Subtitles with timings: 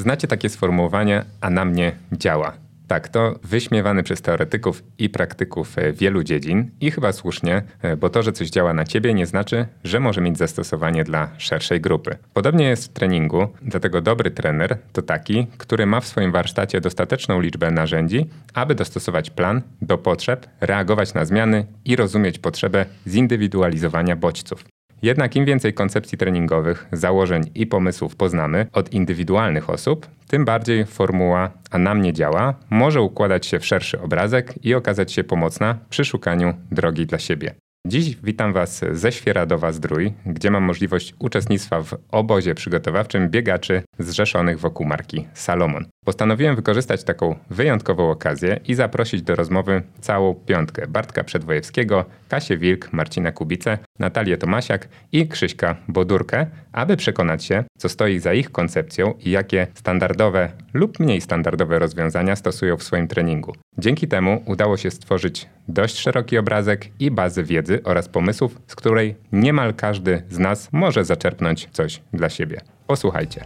[0.00, 2.52] Znacie takie sformułowanie, a na mnie działa.
[2.86, 8.10] Tak, to wyśmiewany przez teoretyków i praktyków e, wielu dziedzin i chyba słusznie, e, bo
[8.10, 12.16] to, że coś działa na ciebie nie znaczy, że może mieć zastosowanie dla szerszej grupy.
[12.34, 17.40] Podobnie jest w treningu, dlatego dobry trener to taki, który ma w swoim warsztacie dostateczną
[17.40, 24.64] liczbę narzędzi, aby dostosować plan do potrzeb, reagować na zmiany i rozumieć potrzebę zindywidualizowania bodźców.
[25.02, 31.50] Jednak im więcej koncepcji treningowych, założeń i pomysłów poznamy od indywidualnych osób, tym bardziej formuła
[31.70, 36.04] a na mnie działa może układać się w szerszy obrazek i okazać się pomocna przy
[36.04, 37.54] szukaniu drogi dla siebie.
[37.86, 44.60] Dziś witam Was ze Świeradowa Zdrój, gdzie mam możliwość uczestnictwa w obozie przygotowawczym biegaczy zrzeszonych
[44.60, 45.86] wokół marki Salomon.
[46.04, 52.92] Postanowiłem wykorzystać taką wyjątkową okazję i zaprosić do rozmowy całą piątkę Bartka Przedwojewskiego, Kasię Wilk,
[52.92, 59.14] Marcina Kubice, Natalię Tomasiak i Krzyśka Bodurkę, aby przekonać się, co stoi za ich koncepcją
[59.18, 63.54] i jakie standardowe lub mniej standardowe rozwiązania stosują w swoim treningu.
[63.78, 69.14] Dzięki temu udało się stworzyć dość szeroki obrazek i bazę wiedzy oraz pomysłów, z której
[69.32, 72.60] niemal każdy z nas może zaczerpnąć coś dla siebie.
[72.86, 73.44] Posłuchajcie.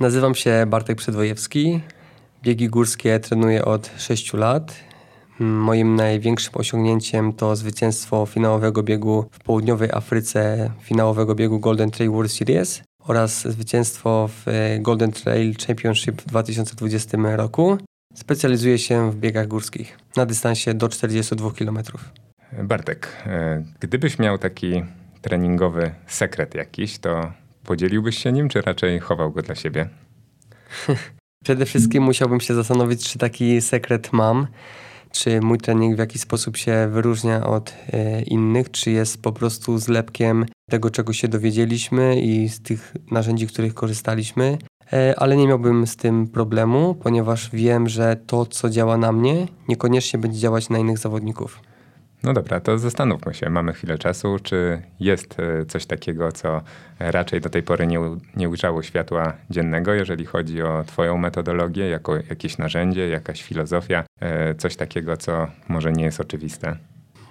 [0.00, 1.80] Nazywam się Bartek Przedwojewski.
[2.44, 4.74] Biegi górskie trenuję od 6 lat.
[5.38, 12.32] Moim największym osiągnięciem to zwycięstwo finałowego biegu w południowej Afryce, finałowego biegu Golden Trail World
[12.32, 14.46] Series oraz zwycięstwo w
[14.80, 17.78] Golden Trail Championship w 2020 roku.
[18.14, 21.78] Specjalizuję się w biegach górskich na dystansie do 42 km.
[22.62, 24.84] Bartek, e, gdybyś miał taki
[25.22, 27.32] treningowy sekret jakiś, to
[27.64, 29.88] Podzieliłbyś się nim, czy raczej chował go dla siebie?
[31.44, 34.46] Przede wszystkim musiałbym się zastanowić, czy taki sekret mam,
[35.12, 39.78] czy mój trening w jakiś sposób się wyróżnia od e, innych, czy jest po prostu
[39.78, 44.58] zlepkiem tego, czego się dowiedzieliśmy i z tych narzędzi, których korzystaliśmy.
[44.92, 49.46] E, ale nie miałbym z tym problemu, ponieważ wiem, że to, co działa na mnie,
[49.68, 51.60] niekoniecznie będzie działać na innych zawodników.
[52.24, 54.36] No dobra, to zastanówmy się, mamy chwilę czasu.
[54.42, 56.60] Czy jest e, coś takiego, co
[56.98, 58.00] raczej do tej pory nie,
[58.36, 64.54] nie ujrzało światła dziennego, jeżeli chodzi o Twoją metodologię, jako jakieś narzędzie, jakaś filozofia, e,
[64.54, 66.76] coś takiego, co może nie jest oczywiste?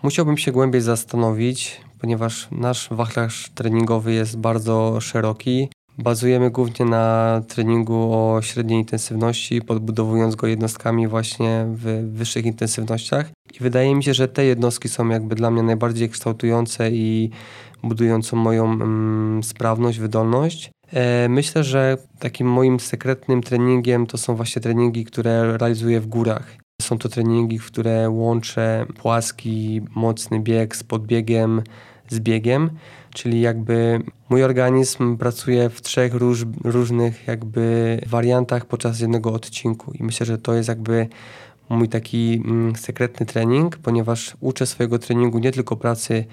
[0.03, 5.69] Musiałbym się głębiej zastanowić, ponieważ nasz wachlarz treningowy jest bardzo szeroki.
[5.97, 13.29] Bazujemy głównie na treningu o średniej intensywności, podbudowując go jednostkami właśnie w wyższych intensywnościach.
[13.59, 17.29] I wydaje mi się, że te jednostki są jakby dla mnie najbardziej kształtujące i
[17.83, 20.71] budującą moją mm, sprawność, wydolność.
[20.93, 26.55] E, myślę, że takim moim sekretnym treningiem to są właśnie treningi, które realizuję w górach.
[26.81, 31.61] Są to treningi, w które łączę płaski, mocny bieg z podbiegiem,
[32.09, 32.69] z biegiem,
[33.13, 40.03] czyli jakby mój organizm pracuje w trzech róż, różnych jakby wariantach podczas jednego odcinku i
[40.03, 41.07] myślę, że to jest jakby
[41.69, 46.25] mój taki mm, sekretny trening, ponieważ uczę swojego treningu nie tylko pracy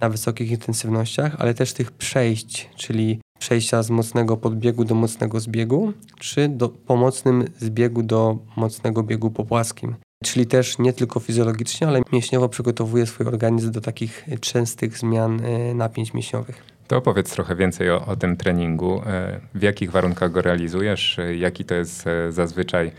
[0.00, 5.92] na wysokich intensywnościach, ale też tych przejść, czyli przejścia z mocnego podbiegu do mocnego zbiegu,
[6.18, 9.94] czy do pomocnym zbiegu do mocnego biegu po płaskim.
[10.24, 15.74] Czyli też nie tylko fizjologicznie, ale mięśniowo przygotowuje swój organizm do takich częstych zmian e,
[15.74, 16.64] napięć mięśniowych.
[16.88, 19.02] To opowiedz trochę więcej o, o tym treningu.
[19.06, 21.18] E, w jakich warunkach go realizujesz?
[21.18, 22.92] E, jaki to jest zazwyczaj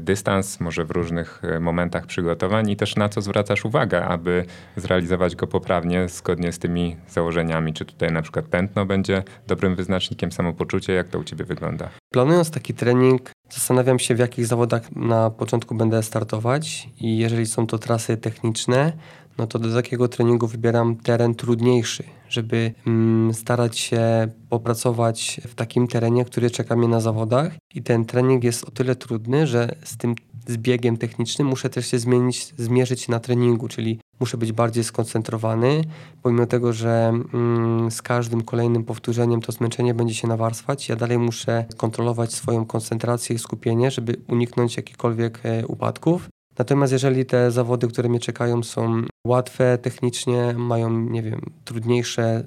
[0.00, 4.44] dystans, może w różnych e, momentach przygotowań i też na co zwracasz uwagę, aby
[4.76, 7.72] zrealizować go poprawnie zgodnie z tymi założeniami.
[7.72, 10.92] Czy tutaj na przykład tętno będzie dobrym wyznacznikiem samopoczucia?
[10.92, 11.88] Jak to u Ciebie wygląda?
[12.12, 17.66] Planując taki trening, zastanawiam się w jakich zawodach na początku będę startować i jeżeli są
[17.66, 18.92] to trasy techniczne,
[19.38, 25.88] no to do takiego treningu wybieram teren trudniejszy, żeby mm, starać się popracować w takim
[25.88, 27.52] terenie, który czeka mnie na zawodach.
[27.74, 30.14] I ten trening jest o tyle trudny, że z tym
[30.46, 35.84] zbiegiem technicznym muszę też się zmienić, zmierzyć na treningu, czyli muszę być bardziej skoncentrowany,
[36.22, 41.18] pomimo tego, że mm, z każdym kolejnym powtórzeniem to zmęczenie będzie się nawarstwać, ja dalej
[41.18, 46.28] muszę kontrolować swoją koncentrację i skupienie, żeby uniknąć jakichkolwiek e, upadków.
[46.58, 52.44] Natomiast jeżeli te zawody, które mnie czekają, są łatwe technicznie, mają, nie wiem, trudniejsze,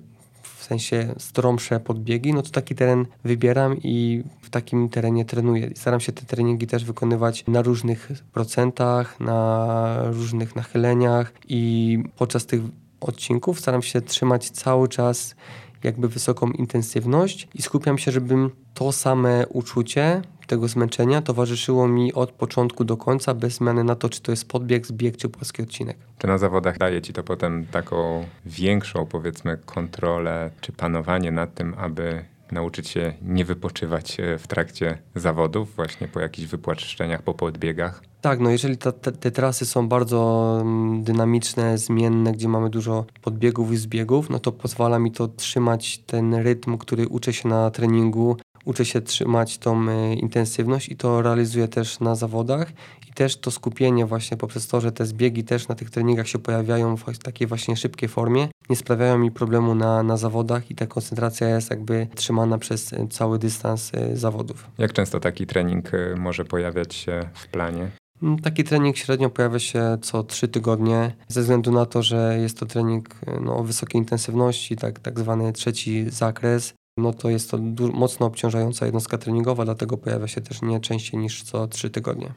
[0.61, 5.69] w sensie stromsze podbiegi, no to taki teren wybieram i w takim terenie trenuję.
[5.75, 12.61] Staram się te treningi też wykonywać na różnych procentach, na różnych nachyleniach i podczas tych
[13.01, 15.35] odcinków staram się trzymać cały czas
[15.83, 22.31] jakby wysoką intensywność i skupiam się, żebym to same uczucie, tego zmęczenia towarzyszyło mi od
[22.31, 25.97] początku do końca, bez zmiany na to, czy to jest podbieg, zbieg, czy płaski odcinek.
[26.17, 31.75] Czy na zawodach daje ci to potem taką większą, powiedzmy, kontrolę, czy panowanie nad tym,
[31.77, 38.03] aby nauczyć się nie wypoczywać e, w trakcie zawodów, właśnie po jakichś wypłaszczeniach, po podbiegach?
[38.21, 43.05] Tak, no jeżeli ta, te, te, trasy są bardzo mm, dynamiczne, zmienne, gdzie mamy dużo
[43.21, 47.71] podbiegów i zbiegów, no to pozwala mi to trzymać ten rytm, który uczę się na
[47.71, 52.71] treningu, uczę się trzymać tą y, intensywność i to realizuję też na zawodach
[53.09, 56.39] i też to skupienie właśnie poprzez to, że te zbiegi też na tych treningach się
[56.39, 60.87] pojawiają w takiej właśnie szybkiej formie, nie sprawiają mi problemu na, na zawodach i ta
[60.87, 64.67] koncentracja jest jakby trzymana przez y, cały dystans y, zawodów.
[64.77, 67.91] Jak często taki trening może pojawiać się w planie?
[68.23, 72.59] Mm, taki trening średnio pojawia się co trzy tygodnie, ze względu na to, że jest
[72.59, 73.09] to trening
[73.41, 77.57] no, o wysokiej intensywności, tak, tak zwany trzeci zakres no to jest to
[77.93, 82.33] mocno obciążająca jednostka treningowa, dlatego pojawia się też nie częściej niż co 3 tygodnie.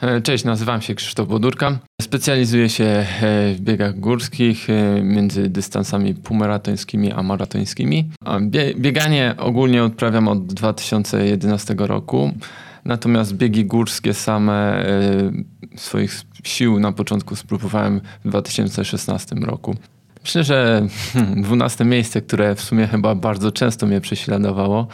[0.00, 1.78] E, cześć, nazywam się Krzysztof Bodurka.
[2.02, 3.06] Specjalizuję się e,
[3.54, 8.10] w biegach górskich e, między dystansami półmaratońskimi a maratońskimi.
[8.76, 12.32] Bieganie ogólnie odprawiam od 2011 roku.
[12.84, 14.84] Natomiast biegi górskie same
[15.76, 19.76] swoich sił na początku spróbowałem w 2016 roku.
[20.24, 20.86] Myślę, że
[21.36, 24.86] dwunaste miejsce, które w sumie chyba bardzo często mnie prześladowało,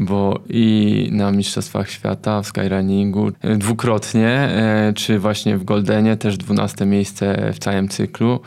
[0.00, 6.36] bo i na Mistrzostwach Świata w skyrunningu e, dwukrotnie, e, czy właśnie w Goldenie też
[6.36, 8.40] dwunaste miejsce w całym cyklu.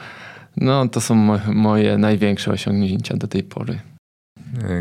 [0.57, 3.79] No to są moje największe osiągnięcia do tej pory.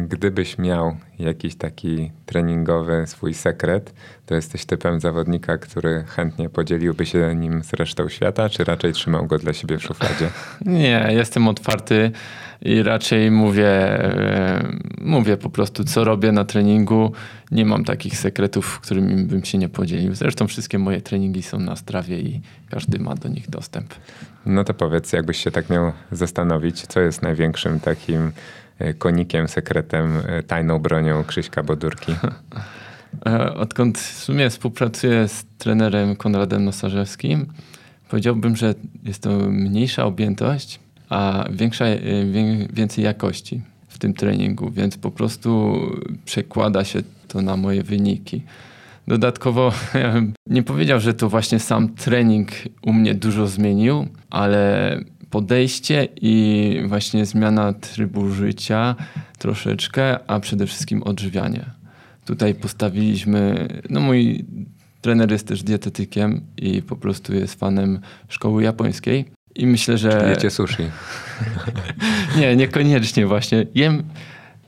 [0.08, 3.94] Gdybyś miał jakiś taki treningowy swój sekret,
[4.26, 9.26] to jesteś typem zawodnika, który chętnie podzieliłby się nim z resztą świata, czy raczej trzymał
[9.26, 10.30] go dla siebie w szufladzie?
[10.66, 12.10] Nie, jestem otwarty
[12.62, 14.68] i raczej mówię, e,
[15.00, 17.12] mówię po prostu, co robię na treningu.
[17.50, 20.14] Nie mam takich sekretów, którymi bym się nie podzielił.
[20.14, 22.40] Zresztą wszystkie moje treningi są na strawie i
[22.70, 23.94] każdy ma do nich dostęp.
[24.46, 28.32] No to powiedz, jakbyś się tak miał zastanowić, co jest największym takim
[28.98, 32.14] konikiem, sekretem, e, tajną bronią Krzyśka Bodurki?
[33.26, 37.46] E, odkąd w sumie współpracuję z trenerem Konradem Nosarzewskim,
[38.08, 38.74] powiedziałbym, że
[39.04, 41.84] jest to mniejsza objętość, a większa,
[42.72, 45.80] więcej jakości w tym treningu, więc po prostu
[46.24, 48.42] przekłada się to na moje wyniki.
[49.08, 49.72] Dodatkowo
[50.02, 52.48] ja bym nie powiedział, że to właśnie sam trening
[52.82, 54.98] u mnie dużo zmienił, ale
[55.34, 58.94] podejście i właśnie zmiana trybu życia
[59.38, 61.64] troszeczkę, a przede wszystkim odżywianie.
[62.24, 64.44] Tutaj postawiliśmy, no mój
[65.00, 69.24] trener jest też dietetykiem i po prostu jest fanem szkoły japońskiej.
[69.54, 70.20] I myślę, że.
[70.20, 70.82] Czy jecie sushi?
[72.40, 73.66] nie, niekoniecznie właśnie.
[73.74, 74.02] Jem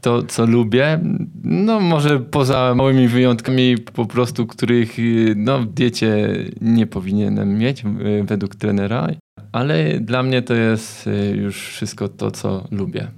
[0.00, 1.00] to, co lubię.
[1.44, 4.96] No, może poza małymi wyjątkami, po prostu, których
[5.36, 6.28] no, w diecie
[6.60, 7.84] nie powinienem mieć
[8.24, 9.08] według trenera
[9.56, 13.10] ale dla mnie to jest y, już wszystko to, co lubię.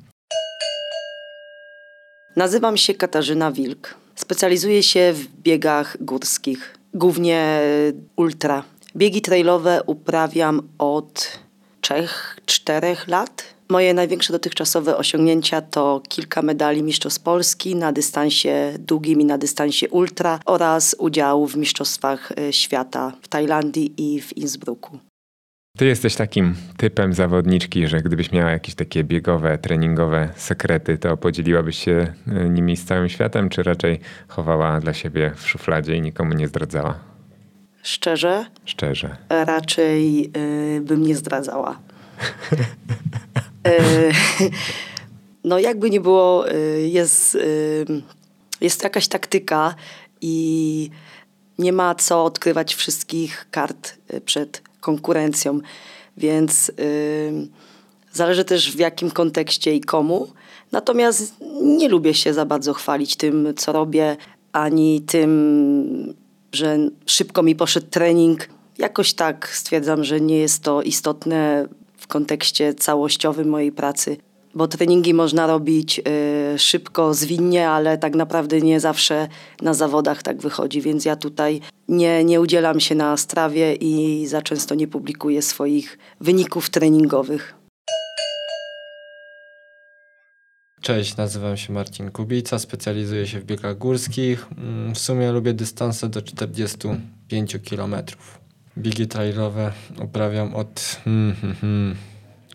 [2.37, 3.94] Nazywam się Katarzyna Wilk.
[4.14, 7.61] Specjalizuję się w biegach górskich, głównie
[8.17, 8.62] ultra.
[8.96, 11.38] Biegi trailowe uprawiam od
[11.82, 13.44] 3-4 lat.
[13.69, 19.88] Moje największe dotychczasowe osiągnięcia to kilka medali Mistrzostw Polski na dystansie długim i na dystansie
[19.88, 25.07] ultra oraz udział w Mistrzostwach y, Świata w Tajlandii i w Innsbrucku.
[25.79, 31.79] Ty jesteś takim typem zawodniczki, że gdybyś miała jakieś takie biegowe, treningowe sekrety, to podzieliłabyś
[31.79, 36.35] się e, nimi z całym światem, czy raczej chowała dla siebie w szufladzie i nikomu
[36.35, 36.99] nie zdradzała?
[37.82, 38.47] Szczerze?
[38.65, 39.17] Szczerze.
[39.31, 40.31] Raczej
[40.77, 41.79] y, bym nie zdradzała.
[43.67, 44.13] y,
[45.44, 47.39] no jakby nie było, y, jest,
[48.61, 49.75] jest jakaś taktyka
[50.20, 50.91] i
[51.58, 55.61] nie ma co odkrywać wszystkich kart przed konkurencją,
[56.17, 57.49] więc yy,
[58.13, 60.29] zależy też w jakim kontekście i komu.
[60.73, 64.17] Natomiast nie lubię się za bardzo chwalić tym, co robię,
[64.53, 66.15] ani tym,
[66.53, 68.49] że szybko mi poszedł trening.
[68.79, 74.17] Jakoś tak stwierdzam, że nie jest to istotne w kontekście całościowym mojej pracy
[74.58, 76.00] bo treningi można robić
[76.55, 79.29] y, szybko, zwinnie, ale tak naprawdę nie zawsze
[79.62, 84.43] na zawodach tak wychodzi, więc ja tutaj nie, nie udzielam się na strawie i za
[84.43, 87.55] często nie publikuję swoich wyników treningowych.
[90.81, 94.46] Cześć, nazywam się Marcin Kubica, specjalizuję się w biegach górskich.
[94.58, 97.94] Mm, w sumie lubię dystanse do 45 km.
[98.79, 99.72] Biegi trailowe
[100.03, 101.96] uprawiam od mm, mm,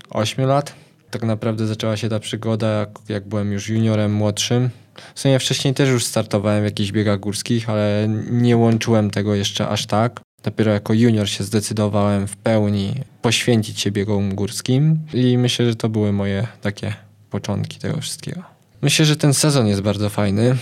[0.09, 0.82] 8 lat.
[1.13, 4.69] Tak naprawdę zaczęła się ta przygoda, jak, jak byłem już juniorem młodszym.
[5.15, 9.67] W sumie wcześniej też już startowałem w jakichś biegach górskich, ale nie łączyłem tego jeszcze
[9.69, 10.19] aż tak.
[10.43, 15.89] Dopiero jako junior się zdecydowałem w pełni poświęcić się biegom górskim i myślę, że to
[15.89, 16.93] były moje takie
[17.29, 18.43] początki tego wszystkiego.
[18.81, 20.55] Myślę, że ten sezon jest bardzo fajny.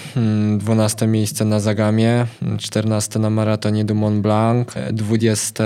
[0.58, 2.26] 12 mm, miejsce na Zagamie,
[2.60, 5.64] 14 na maratonie du Mont Blanc, 20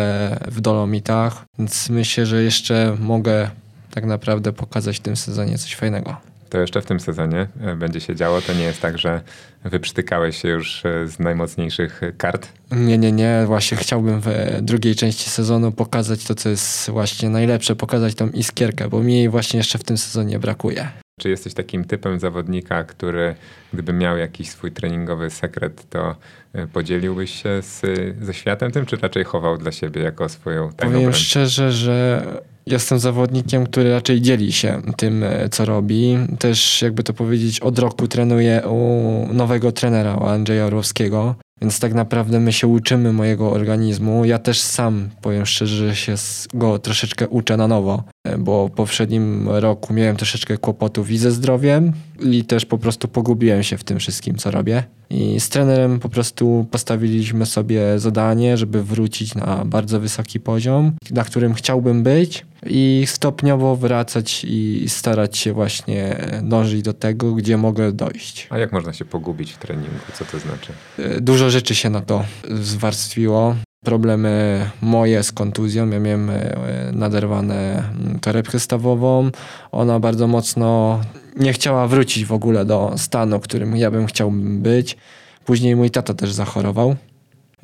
[0.47, 3.49] w Dolomitach, więc myślę, że jeszcze mogę
[3.95, 6.17] tak naprawdę pokazać w tym sezonie coś fajnego.
[6.49, 8.41] To jeszcze w tym sezonie e, będzie się działo.
[8.41, 9.21] To nie jest tak, że
[9.63, 12.47] wyprztykałeś się już e, z najmocniejszych kart?
[12.71, 13.43] Nie, nie, nie.
[13.47, 14.27] Właśnie chciałbym w
[14.61, 19.29] drugiej części sezonu pokazać to, co jest właśnie najlepsze, pokazać tą iskierkę, bo mi jej
[19.29, 20.87] właśnie jeszcze w tym sezonie brakuje.
[21.19, 23.35] Czy jesteś takim typem zawodnika, który
[23.73, 26.15] gdyby miał jakiś swój treningowy sekret, to
[26.53, 27.81] e, podzieliłbyś się z,
[28.21, 32.23] ze światem tym, czy raczej chował dla siebie jako swoją tajną Powiem szczerze, że
[32.65, 36.17] jestem zawodnikiem, który raczej dzieli się tym, e, co robi.
[36.39, 41.35] Też, jakby to powiedzieć, od roku trenuję u nowego trenera, u Andrzeja Orłowskiego.
[41.61, 44.25] Więc tak naprawdę my się uczymy mojego organizmu.
[44.25, 46.15] Ja też sam, powiem szczerze, że się
[46.53, 51.31] go troszeczkę uczę na nowo, e, bo w poprzednim roku miałem troszeczkę kłopotów i ze
[51.31, 54.83] zdrowiem i też po prostu pogubiłem się w tym wszystkim, co robię.
[55.09, 61.23] I z trenerem po prostu postawiliśmy sobie zadanie, żeby wrócić na bardzo wysoki poziom, na
[61.23, 67.91] którym chciałbym być i stopniowo wracać i starać się właśnie dążyć do tego, gdzie mogę
[67.91, 68.47] dojść.
[68.49, 69.89] A jak można się pogubić w treningu?
[70.13, 70.73] Co to znaczy?
[70.99, 75.89] E, dużo rzeczy się na to zwarstwiło problemy moje z kontuzją.
[75.89, 76.55] Ja miałem e,
[76.93, 77.83] naderwane
[78.21, 79.29] torebkę stawową.
[79.71, 81.01] Ona bardzo mocno
[81.35, 84.97] nie chciała wrócić w ogóle do stanu, którym ja bym chciał być.
[85.45, 86.95] Później mój tata też zachorował.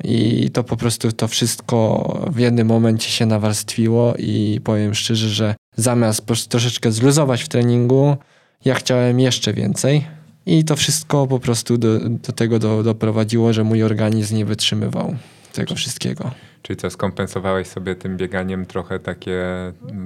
[0.04, 1.76] I to po prostu to wszystko
[2.32, 8.16] w jednym momencie się nawarstwiło i powiem szczerze, że zamiast troszeczkę zluzować w treningu,
[8.64, 10.21] ja chciałem jeszcze więcej.
[10.46, 15.16] I to wszystko po prostu do, do tego do, doprowadziło, że mój organizm nie wytrzymywał
[15.52, 16.30] tego wszystkiego.
[16.62, 19.42] Czyli co, skompensowałeś sobie tym bieganiem trochę takie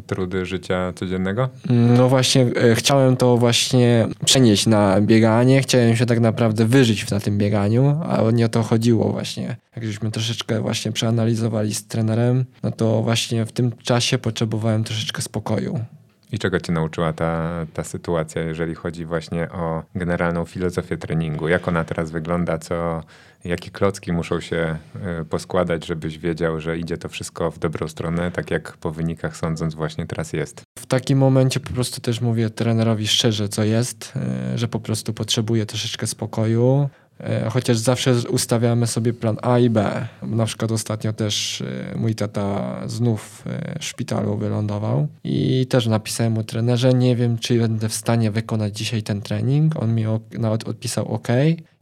[0.06, 1.48] trudy życia codziennego?
[1.70, 7.20] No właśnie, e, chciałem to właśnie przenieść na bieganie, chciałem się tak naprawdę wyżyć na
[7.20, 9.56] tym bieganiu, a nie o to chodziło właśnie.
[9.76, 15.22] Jak żeśmy troszeczkę właśnie przeanalizowali z trenerem, no to właśnie w tym czasie potrzebowałem troszeczkę
[15.22, 15.80] spokoju.
[16.36, 21.48] I czego cię nauczyła ta, ta sytuacja, jeżeli chodzi właśnie o generalną filozofię treningu?
[21.48, 22.58] Jak ona teraz wygląda?
[22.58, 23.02] Co,
[23.44, 24.76] jakie klocki muszą się
[25.20, 29.36] y, poskładać, żebyś wiedział, że idzie to wszystko w dobrą stronę, tak jak po wynikach
[29.36, 30.62] sądząc właśnie teraz jest?
[30.78, 34.12] W takim momencie po prostu też mówię trenerowi szczerze, co jest,
[34.54, 37.05] y, że po prostu potrzebuję troszeczkę spokoju, E,
[37.50, 40.08] chociaż zawsze ustawiamy sobie plan A i B.
[40.22, 46.32] Na przykład ostatnio też e, mój tata znów e, w szpitalu wylądował i też napisałem
[46.32, 49.82] mu trenerze, nie wiem czy będę w stanie wykonać dzisiaj ten trening.
[49.82, 50.04] On mi
[50.38, 51.28] nawet odpisał OK,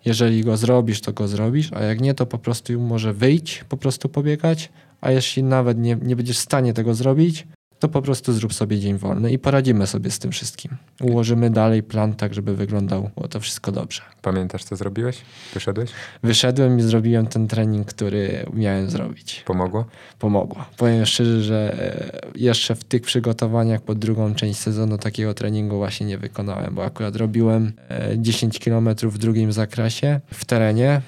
[0.05, 3.77] jeżeli go zrobisz, to go zrobisz, a jak nie, to po prostu może wyjść, po
[3.77, 7.47] prostu pobiegać, a jeśli nawet nie, nie będziesz w stanie tego zrobić,
[7.85, 10.77] to po prostu zrób sobie dzień wolny i poradzimy sobie z tym wszystkim.
[11.01, 14.03] Ułożymy dalej plan tak, żeby wyglądało to wszystko dobrze.
[14.23, 15.17] Pamiętasz, co zrobiłeś?
[15.55, 15.91] Wyszedłeś?
[16.23, 19.43] Wyszedłem i zrobiłem ten trening, który miałem zrobić.
[19.47, 19.85] Pomogło?
[20.19, 20.65] Pomogło.
[20.77, 26.07] Powiem szczerze, że e, jeszcze w tych przygotowaniach pod drugą część sezonu takiego treningu właśnie
[26.07, 27.73] nie wykonałem, bo akurat robiłem
[28.17, 31.01] 10 e, km w drugim zakresie w terenie,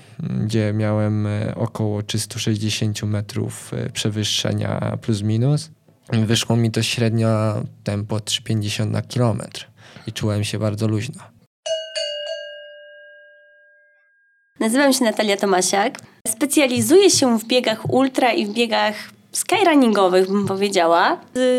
[0.45, 5.71] gdzie miałem e, około 360 metrów przewyższenia plus minus
[6.13, 9.67] wyszło mi to średnio tempo 3,50 na kilometr
[10.07, 11.23] i czułem się bardzo luźno.
[14.61, 15.99] Nazywam się Natalia Tomasiak.
[16.29, 18.95] Specjalizuję się w biegach ultra i w biegach
[19.37, 21.17] skyrunningowych, bym powiedziała.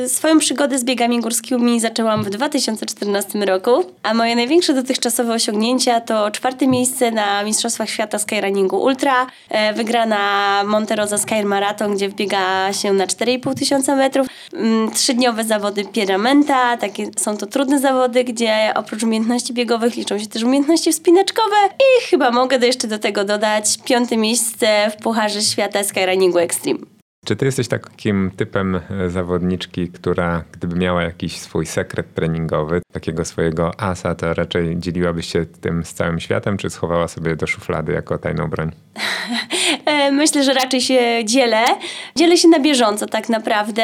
[0.07, 6.31] Swoją przygodę z biegami górskimi zaczęłam w 2014 roku, a moje największe dotychczasowe osiągnięcia to
[6.31, 12.93] czwarte miejsce na Mistrzostwach Świata Skyrunningu Ultra, e, wygrana Monterosa Sky Marathon, gdzie wbiega się
[12.93, 19.03] na 4,5 tysiąca metrów, mm, trzydniowe zawody Pieramenta, takie są to trudne zawody, gdzie oprócz
[19.03, 24.17] umiejętności biegowych liczą się też umiejętności wspinaczkowe i chyba mogę jeszcze do tego dodać piąte
[24.17, 26.96] miejsce w Pucharze Świata Skyrunningu Extreme.
[27.25, 33.25] Czy ty jesteś takim typem e, zawodniczki, która gdyby miała jakiś swój sekret treningowy, takiego
[33.25, 37.93] swojego asa, to raczej dzieliłabyś się tym z całym światem, czy schowała sobie do szuflady
[37.93, 38.71] jako tajną broń?
[39.85, 41.65] E, myślę, że raczej się dzielę.
[42.15, 43.83] Dzielę się na bieżąco tak naprawdę.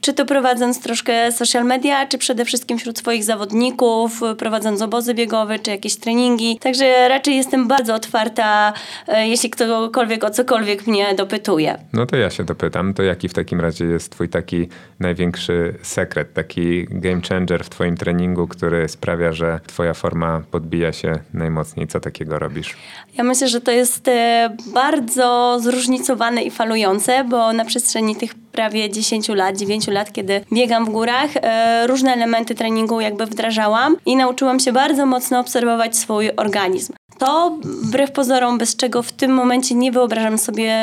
[0.00, 5.58] Czy to prowadząc troszkę social media, czy przede wszystkim wśród swoich zawodników, prowadząc obozy biegowe,
[5.58, 6.58] czy jakieś treningi.
[6.58, 8.72] Także raczej jestem bardzo otwarta,
[9.08, 11.78] e, jeśli ktokolwiek o cokolwiek mnie dopytuje.
[11.92, 14.68] No to ja się dopytam, to jaki w takim razie jest twój taki
[15.00, 21.18] największy sekret, taki game changer w twoim treningu, który sprawia, że twoja forma podbija się
[21.34, 21.86] najmocniej?
[21.86, 22.76] Co takiego robisz?
[23.16, 28.90] Ja myślę, że to jest e, bardzo zróżnicowane i falujące, bo na przestrzeni tych prawie
[28.90, 34.16] 10 lat, 9 lat, kiedy biegam w górach, e, różne elementy treningu jakby wdrażałam i
[34.16, 36.97] nauczyłam się bardzo mocno obserwować swój organizm.
[37.18, 40.74] To wbrew pozorom, bez czego w tym momencie nie wyobrażam sobie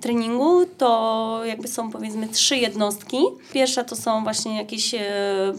[0.00, 3.18] treningu, to jakby są powiedzmy trzy jednostki.
[3.52, 5.00] Pierwsza to są właśnie jakieś e,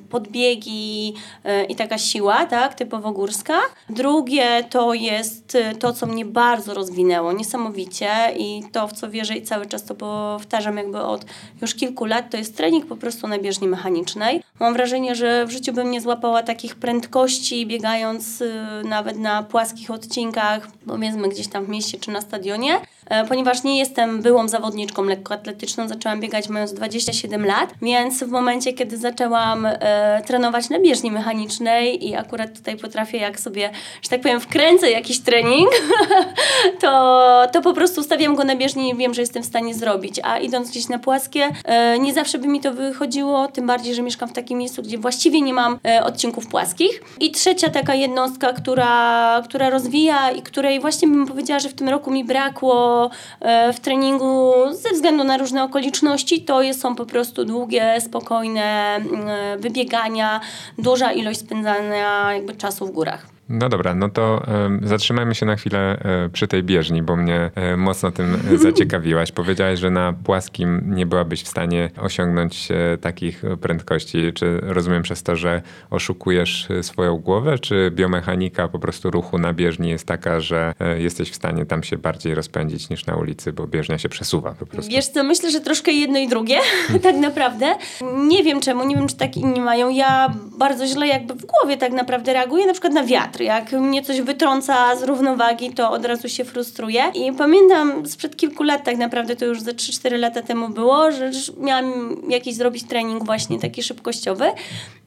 [0.10, 3.60] podbiegi e, i taka siła, tak, typowo górska.
[3.90, 9.36] Drugie to jest e, to, co mnie bardzo rozwinęło, niesamowicie i to, w co wierzę
[9.36, 11.26] i cały czas to powtarzam jakby od
[11.62, 14.44] już kilku lat, to jest trening po prostu na bieżni mechanicznej.
[14.60, 18.44] Mam wrażenie, że w życiu bym nie złapała takich prędkości biegając
[18.84, 22.82] nawet na płaskich odcinkach odcinkach, powiedzmy gdzieś tam w mieście czy na stadionie,
[23.28, 28.98] ponieważ nie jestem byłą zawodniczką lekkoatletyczną, zaczęłam biegać mając 27 lat, więc w momencie, kiedy
[28.98, 33.70] zaczęłam e, trenować na bieżni mechanicznej i akurat tutaj potrafię, jak sobie,
[34.02, 35.70] że tak powiem, wkręcę jakiś trening,
[36.82, 40.20] to, to po prostu stawiam go na bieżni i wiem, że jestem w stanie zrobić,
[40.24, 44.02] a idąc gdzieś na płaskie, e, nie zawsze by mi to wychodziło, tym bardziej, że
[44.02, 47.02] mieszkam w takim miejscu, gdzie właściwie nie mam e, odcinków płaskich.
[47.20, 51.90] I trzecia taka jednostka, która, która rozwija i której właśnie bym powiedziała, że w tym
[51.90, 52.99] roku mi brakło
[53.40, 59.60] e, w treningu ze względu na różne okoliczności, to są po prostu długie, spokojne mm,
[59.60, 60.40] wybiegania,
[60.78, 63.39] duża ilość spędzania jakby czasu w górach.
[63.50, 67.52] No dobra, no to um, zatrzymajmy się na chwilę um, przy tej bieżni, bo mnie
[67.56, 69.32] um, mocno tym zaciekawiłaś.
[69.32, 72.70] Powiedziałaś, że na płaskim nie byłabyś w stanie osiągnąć
[73.02, 74.34] takich prędkości.
[74.34, 79.90] Czy rozumiem przez to, że oszukujesz swoją głowę, czy biomechanika po prostu ruchu na bieżni
[79.90, 83.98] jest taka, że jesteś w stanie tam się bardziej rozpędzić niż na ulicy, bo bieżnia
[83.98, 84.92] się przesuwa po prostu?
[84.92, 86.58] Wiesz co, myślę, że troszkę jedno i drugie,
[87.04, 87.76] tak naprawdę.
[88.28, 89.90] Nie wiem czemu, nie wiem czy tak inni mają.
[89.90, 94.02] Ja bardzo źle jakby w głowie tak naprawdę reaguję na przykład na wiatr jak mnie
[94.02, 97.04] coś wytrąca z równowagi, to od razu się frustruję.
[97.16, 101.32] I pamiętam sprzed kilku lat, tak naprawdę to już ze 3-4 lata temu było, że
[101.58, 104.52] miałam jakiś zrobić trening właśnie taki szybkościowy.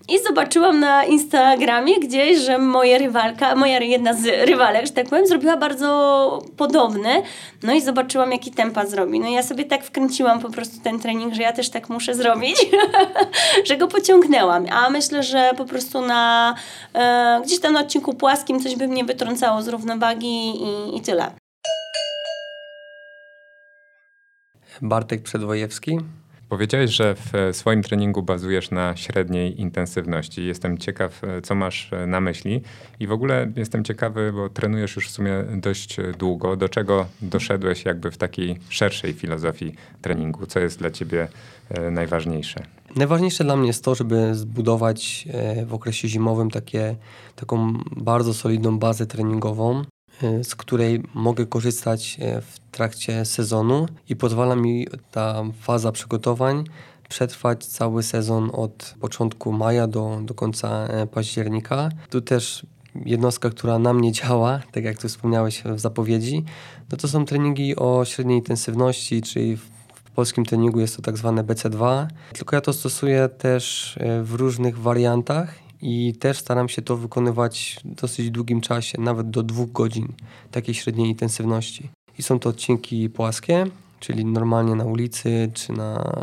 [0.08, 5.26] I zobaczyłam na Instagramie gdzieś, że moja rywalka, moja jedna z rywalek, że tak powiem,
[5.26, 7.22] zrobiła bardzo podobny.
[7.62, 9.20] No i zobaczyłam, jaki tempa zrobi.
[9.20, 12.14] No i ja sobie tak wkręciłam po prostu ten trening, że ja też tak muszę
[12.14, 12.56] zrobić,
[13.68, 14.66] że go pociągnęłam.
[14.70, 16.54] A myślę, że po prostu na
[16.94, 21.30] e, gdzieś tam na odcinku płaskim coś by mnie wytrącało z równowagi i, i tyle.
[24.82, 25.98] Bartek Przedwojewski.
[26.52, 30.46] Powiedziałeś, że w swoim treningu bazujesz na średniej intensywności.
[30.46, 32.60] Jestem ciekaw, co masz na myśli
[33.00, 36.56] i w ogóle jestem ciekawy, bo trenujesz już w sumie dość długo.
[36.56, 40.46] Do czego doszedłeś jakby w takiej szerszej filozofii treningu?
[40.46, 41.28] Co jest dla ciebie
[41.70, 42.62] e, najważniejsze?
[42.96, 46.96] Najważniejsze dla mnie jest to, żeby zbudować e, w okresie zimowym takie,
[47.36, 49.84] taką bardzo solidną bazę treningową, e,
[50.42, 56.64] z której mogę korzystać w trakcie sezonu i pozwala mi ta faza przygotowań
[57.12, 61.88] przetrwać cały sezon od początku maja do, do końca e, października.
[62.10, 62.66] Tu też
[63.04, 66.44] jednostka, która na mnie działa, tak jak tu wspomniałeś w zapowiedzi,
[66.90, 69.60] no to są treningi o średniej intensywności, czyli w,
[70.04, 74.34] w polskim treningu jest to tak zwane BC2, tylko ja to stosuję też e, w
[74.34, 79.72] różnych wariantach i też staram się to wykonywać w dosyć długim czasie, nawet do dwóch
[79.72, 80.08] godzin
[80.50, 81.90] takiej średniej intensywności.
[82.18, 83.66] I są to odcinki płaskie,
[84.00, 86.22] czyli normalnie na ulicy, czy na,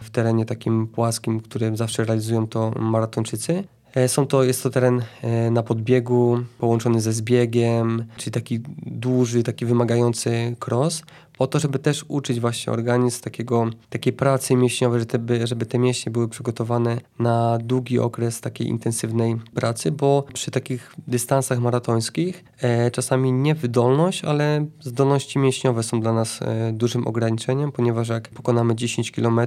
[0.00, 3.64] w terenie takim płaskim, którym zawsze realizują to maratończycy.
[3.94, 9.42] E, są to, jest to teren e, na podbiegu, połączony ze zbiegiem, czyli taki duży,
[9.42, 11.02] taki wymagający cross
[11.38, 16.12] po to, żeby też uczyć właśnie organizm takiego, takiej pracy mięśniowej, żeby, żeby te mięśnie
[16.12, 23.32] były przygotowane na długi okres takiej intensywnej pracy, bo przy takich dystansach maratońskich e, czasami
[23.32, 29.10] nie wydolność, ale zdolności mięśniowe są dla nas e, dużym ograniczeniem, ponieważ jak pokonamy 10
[29.10, 29.40] km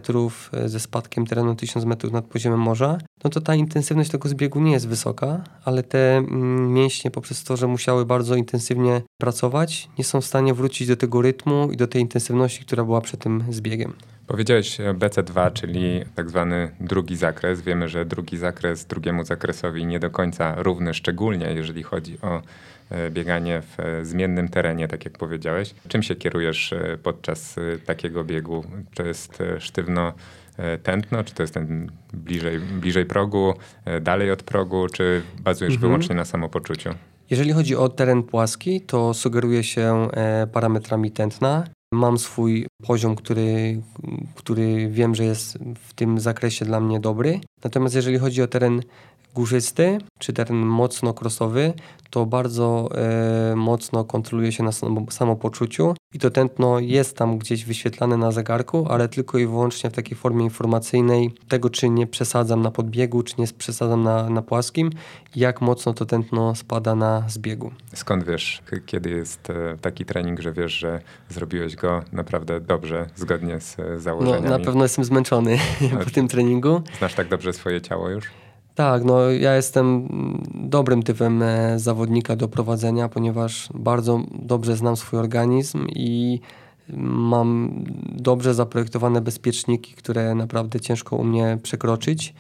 [0.53, 4.59] e, ze spadkiem terenu 1000 metrów nad poziomem morza, no to ta intensywność tego zbiegu
[4.59, 10.03] nie jest wysoka, ale te mm, mięśnie poprzez to, że musiały bardzo intensywnie pracować, nie
[10.03, 13.43] są w stanie wrócić do tego rytmu i do tej intensywności, która była przed tym
[13.49, 13.93] zbiegiem.
[14.27, 17.61] Powiedziałeś BC2, czyli tak zwany drugi zakres.
[17.61, 22.41] Wiemy, że drugi zakres drugiemu zakresowi nie do końca równy, szczególnie jeżeli chodzi o
[22.89, 25.75] e, bieganie w e, zmiennym terenie, tak jak powiedziałeś.
[25.87, 28.63] Czym się kierujesz e, podczas takiego biegu?
[28.95, 30.13] To jest sztywno
[30.83, 33.53] tętno, czy to jest ten bliżej, bliżej progu,
[34.01, 35.89] dalej od progu, czy bazujesz mhm.
[35.89, 36.89] wyłącznie na samopoczuciu?
[37.29, 40.07] Jeżeli chodzi o teren płaski, to sugeruje się
[40.51, 41.63] parametrami tętna,
[41.95, 43.81] Mam swój poziom, który,
[44.35, 47.39] który wiem, że jest w tym zakresie dla mnie dobry.
[47.63, 48.81] Natomiast jeżeli chodzi o teren
[49.35, 51.73] górzysty czy teren mocno krosowy,
[52.09, 54.71] to bardzo e, mocno kontroluje się na
[55.09, 59.93] samopoczuciu i to tętno jest tam gdzieś wyświetlane na zegarku, ale tylko i wyłącznie w
[59.93, 64.89] takiej formie informacyjnej tego, czy nie przesadzam na podbiegu, czy nie przesadzam na, na płaskim,
[65.35, 67.71] jak mocno to tętno spada na zbiegu.
[67.93, 73.59] Skąd wiesz, kiedy jest e, taki trening, że wiesz, że zrobiłeś go naprawdę dobrze, zgodnie
[73.59, 74.43] z założeniami?
[74.43, 75.57] No, na pewno jestem zmęczony
[76.03, 76.81] po tym treningu.
[76.97, 78.44] Znasz tak dobrze swoje ciało już?
[78.75, 80.07] Tak, no ja jestem
[80.53, 86.39] dobrym typem e, zawodnika do prowadzenia, ponieważ bardzo dobrze znam swój organizm i
[86.97, 92.33] mam dobrze zaprojektowane bezpieczniki, które naprawdę ciężko u mnie przekroczyć.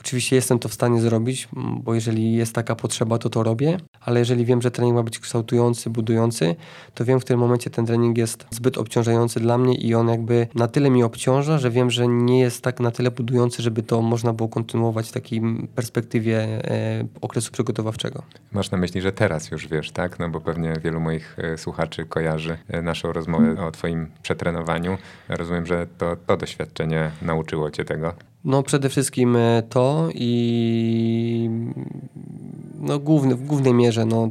[0.00, 4.18] Oczywiście jestem to w stanie zrobić, bo jeżeli jest taka potrzeba, to to robię, ale
[4.18, 6.56] jeżeli wiem, że trening ma być kształtujący, budujący,
[6.94, 10.48] to wiem w tym momencie ten trening jest zbyt obciążający dla mnie i on jakby
[10.54, 14.02] na tyle mi obciąża, że wiem, że nie jest tak na tyle budujący, żeby to
[14.02, 15.42] można było kontynuować w takiej
[15.74, 18.22] perspektywie e, okresu przygotowawczego.
[18.52, 20.18] Masz na myśli, że teraz już wiesz, tak?
[20.18, 24.98] No bo pewnie wielu moich e, słuchaczy kojarzy e, naszą rozmowę o twoim przetrenowaniu.
[25.28, 28.27] Rozumiem, że to, to doświadczenie nauczyło cię tego.
[28.44, 31.50] No przede wszystkim e, to i
[32.80, 34.28] no główny, w głównej mierze no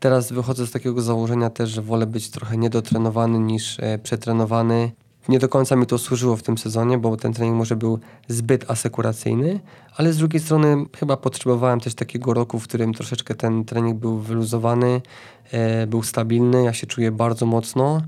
[0.00, 4.92] teraz wychodzę z takiego założenia też, że wolę być trochę niedotrenowany niż e, przetrenowany.
[5.28, 8.70] Nie do końca mi to służyło w tym sezonie, bo ten trening może był zbyt
[8.70, 9.60] asekuracyjny,
[9.96, 14.18] ale z drugiej strony chyba potrzebowałem też takiego roku, w którym troszeczkę ten trening był
[14.18, 15.00] wyluzowany,
[15.52, 18.02] e, był stabilny, ja się czuję bardzo mocno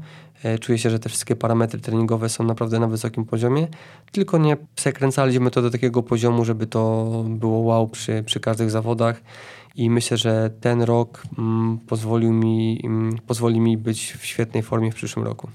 [0.61, 3.68] czuję się, że te wszystkie parametry treningowe są naprawdę na wysokim poziomie,
[4.12, 9.22] tylko nie przekręcaliśmy to do takiego poziomu, żeby to było wow przy, przy każdych zawodach.
[9.74, 14.92] I myślę, że ten rok mm, pozwolił mi, mm, pozwoli mi być w świetnej formie
[14.92, 15.48] w przyszłym roku.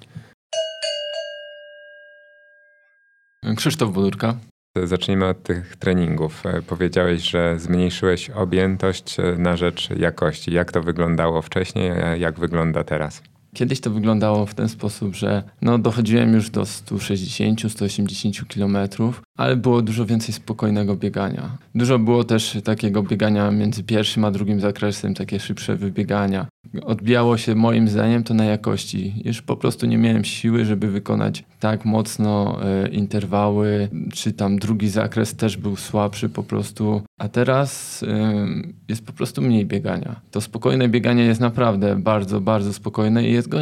[3.56, 4.36] Krzysztof Bodurka.
[4.84, 6.46] Zacznijmy od tych treningów.
[6.46, 10.54] E, powiedziałeś, że zmniejszyłeś objętość e, na rzecz jakości.
[10.54, 13.24] Jak to wyglądało wcześniej, a jak wygląda teraz?
[13.53, 19.81] Kiedyś to wyglądało w ten sposób, że no, dochodziłem już do 160-180 kilometrów, ale było
[19.81, 21.57] dużo więcej spokojnego biegania.
[21.75, 26.47] Dużo było też takiego biegania między pierwszym a drugim zakresem, takie szybsze wybiegania.
[26.83, 29.13] Odbijało się moim zdaniem to na jakości.
[29.25, 34.89] Już po prostu nie miałem siły, żeby wykonać tak mocno e, interwały, czy tam drugi
[34.89, 37.01] zakres też był słabszy po prostu.
[37.19, 38.45] A teraz e,
[38.89, 40.21] jest po prostu mniej biegania.
[40.31, 43.58] To spokojne bieganie jest naprawdę bardzo, bardzo spokojne i jest go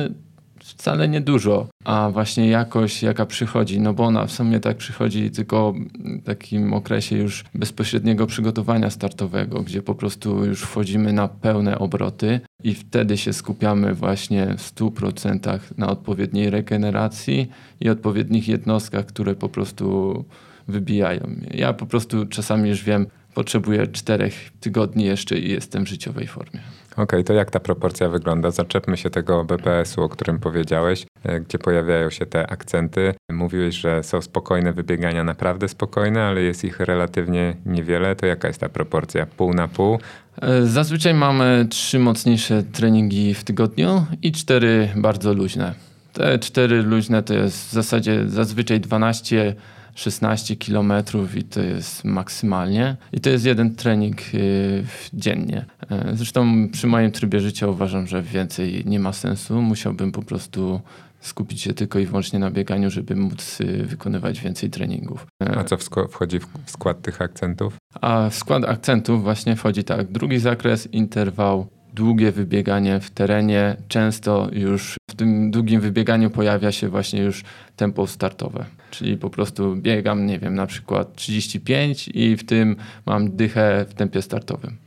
[0.63, 5.73] wcale niedużo, a właśnie jakość, jaka przychodzi, no bo ona w sumie tak przychodzi tylko
[6.21, 12.39] w takim okresie już bezpośredniego przygotowania startowego, gdzie po prostu już wchodzimy na pełne obroty
[12.63, 19.49] i wtedy się skupiamy właśnie w 100% na odpowiedniej regeneracji i odpowiednich jednostkach, które po
[19.49, 20.25] prostu
[20.67, 21.27] wybijają.
[21.53, 26.59] Ja po prostu czasami już wiem, potrzebuję czterech tygodni jeszcze i jestem w życiowej formie.
[26.91, 28.51] Okej, okay, to jak ta proporcja wygląda?
[28.51, 33.13] Zaczepmy się tego BPS-u, o którym powiedziałeś, e, gdzie pojawiają się te akcenty.
[33.31, 38.15] Mówiłeś, że są spokojne wybiegania, naprawdę spokojne, ale jest ich relatywnie niewiele.
[38.15, 39.25] To jaka jest ta proporcja?
[39.25, 39.99] Pół na pół?
[40.41, 45.73] E, zazwyczaj mamy trzy mocniejsze treningi w tygodniu i cztery bardzo luźne.
[46.13, 49.55] Te cztery luźne to jest w zasadzie zazwyczaj 12
[49.95, 52.95] 16 kilometrów i to jest maksymalnie.
[53.13, 55.65] I to jest jeden trening y, dziennie.
[55.89, 59.61] E, zresztą przy moim trybie życia uważam, że więcej nie ma sensu.
[59.61, 60.81] Musiałbym po prostu
[61.21, 65.27] skupić się tylko i wyłącznie na bieganiu, żeby móc y, wykonywać więcej treningów.
[65.43, 65.77] E, A co
[66.07, 67.77] wchodzi w skład tych akcentów?
[68.01, 73.75] A w skład akcentów właśnie wchodzi tak, drugi zakres, interwał, długie wybieganie w terenie.
[73.87, 77.43] Często już w tym długim wybieganiu pojawia się właśnie już
[77.75, 78.65] tempo startowe.
[78.91, 82.75] Czyli po prostu biegam, nie wiem, na przykład 35 i w tym
[83.05, 84.77] mam dychę w tempie startowym.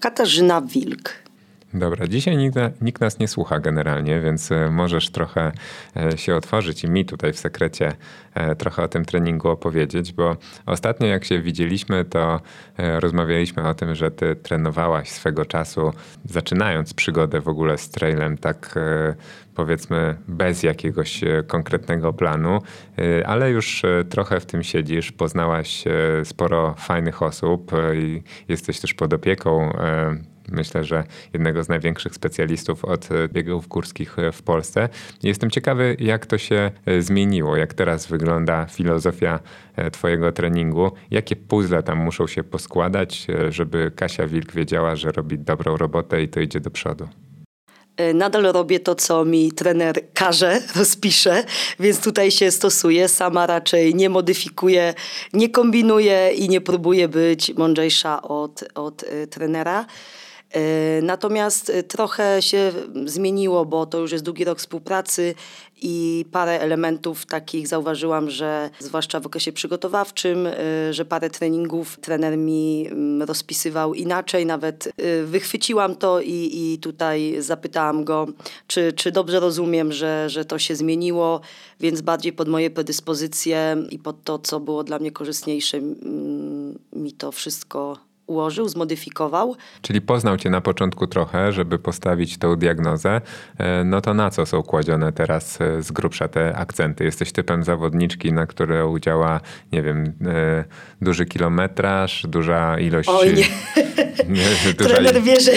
[0.00, 1.27] Katarzyna Wilk
[1.74, 5.52] Dobra, dzisiaj nikt, nikt, nas nie słucha generalnie, więc e, możesz trochę
[5.96, 7.92] e, się otworzyć i mi tutaj w sekrecie
[8.34, 12.40] e, trochę o tym treningu opowiedzieć, bo ostatnio jak się widzieliśmy, to
[12.78, 15.92] rozmawialiśmy o tym, że ty trenowałaś swego czasu,
[16.24, 18.78] zaczynając przygodę w ogóle z trailem, tak
[19.54, 22.58] powiedzmy bez jakiegoś konkretnego planu,
[23.26, 25.84] ale już trochę w tym siedzisz, poznałaś
[26.24, 29.72] sporo fajnych osób i jesteś też pod opieką
[30.52, 34.88] myślę, że jednego z największych specjalistów od e, biegów górskich e, w Polsce.
[35.22, 39.40] Jestem ciekawy, jak to się e, zmieniło, jak teraz wygląda filozofia
[39.92, 45.76] Twojego treningu, jakie puzzle tam muszą się poskładać, żeby Kasia Wilk wiedziała, że robi dobrą
[45.76, 47.08] robotę i to idzie do przodu.
[48.14, 51.44] Nadal robię to, co mi trener każe, rozpisze,
[51.80, 53.08] więc tutaj się stosuję.
[53.08, 54.94] Sama raczej nie modyfikuję,
[55.32, 59.86] nie kombinuję i nie próbuję być mądrzejsza od, od trenera.
[60.52, 62.72] E, natomiast e, trochę się
[63.04, 65.34] zmieniło, bo to już jest długi rok współpracy
[65.82, 70.54] i parę elementów takich zauważyłam, że zwłaszcza w okresie przygotowawczym, e,
[70.94, 74.92] że parę treningów trener mi mm, rozpisywał inaczej, nawet
[75.24, 78.26] wychwyciłam to i, i tutaj zapytałam go,
[78.66, 81.40] czy, czy dobrze rozumiem, że, że to się zmieniło,
[81.80, 87.12] więc bardziej pod moje predyspozycje i pod to, co było dla mnie korzystniejsze, mm, mi
[87.12, 89.56] to wszystko ułożył, zmodyfikował.
[89.82, 93.20] Czyli poznał cię na początku trochę, żeby postawić tą diagnozę.
[93.58, 97.04] E, no to na co są kładzione teraz e, z grubsza te akcenty?
[97.04, 99.40] Jesteś typem zawodniczki, na którą działa,
[99.72, 100.64] nie wiem, e,
[101.02, 103.08] duży kilometraż, duża ilość...
[103.08, 103.44] Oj nie.
[104.38, 105.52] nie duża Trener wie, że...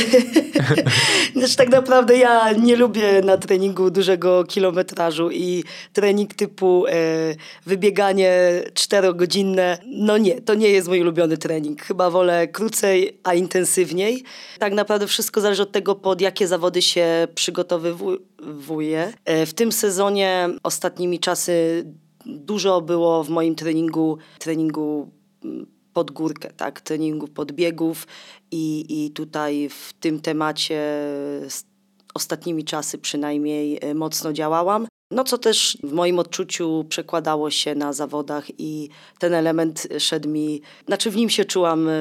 [1.35, 6.85] znaczy tak naprawdę ja nie lubię na treningu dużego kilometrażu i trening typu
[7.65, 8.33] wybieganie
[8.73, 11.81] czterogodzinne, no nie, to nie jest mój ulubiony trening.
[11.81, 14.23] Chyba wolę krócej, a intensywniej.
[14.59, 19.13] Tak naprawdę wszystko zależy od tego, pod jakie zawody się przygotowywuje.
[19.25, 21.83] E, w tym sezonie ostatnimi czasy
[22.25, 25.11] dużo było w moim treningu, treningu
[25.43, 28.07] mm, pod górkę, tak, treningu podbiegów
[28.51, 30.81] i, i tutaj w tym temacie
[32.13, 34.87] ostatnimi czasy przynajmniej e, mocno działałam.
[35.11, 40.61] No co też w moim odczuciu przekładało się na zawodach i ten element szedł mi,
[40.87, 41.91] znaczy w nim się czułam e,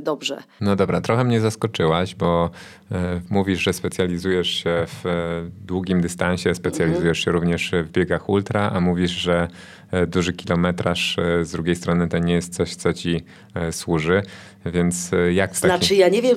[0.00, 0.42] dobrze.
[0.60, 2.50] No dobra, trochę mnie zaskoczyłaś, bo
[2.92, 5.04] e, mówisz, że specjalizujesz się w
[5.66, 7.24] długim dystansie, specjalizujesz mhm.
[7.24, 9.48] się również w biegach ultra, a mówisz, że
[10.06, 13.24] duży kilometraż z drugiej strony to nie jest coś, co ci
[13.70, 14.22] służy,
[14.66, 15.96] więc jak Znaczy taki...
[15.96, 16.36] ja nie wiem,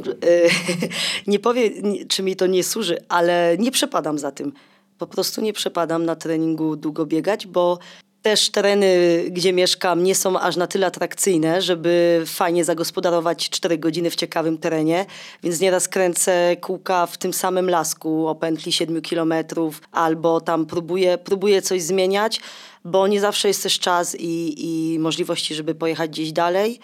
[1.27, 1.71] nie powiem,
[2.07, 4.53] czy mi to nie służy, ale nie przepadam za tym
[4.97, 7.79] po prostu nie przepadam na treningu długo biegać, bo
[8.23, 14.09] też tereny, gdzie mieszkam, nie są aż na tyle atrakcyjne, żeby fajnie zagospodarować 4 godziny
[14.09, 15.05] w ciekawym terenie,
[15.43, 21.17] więc nieraz kręcę kółka w tym samym lasku o pętli 7 kilometrów, albo tam próbuję,
[21.17, 22.41] próbuję coś zmieniać,
[22.85, 26.79] bo nie zawsze jest też czas i, i możliwości, żeby pojechać gdzieś dalej.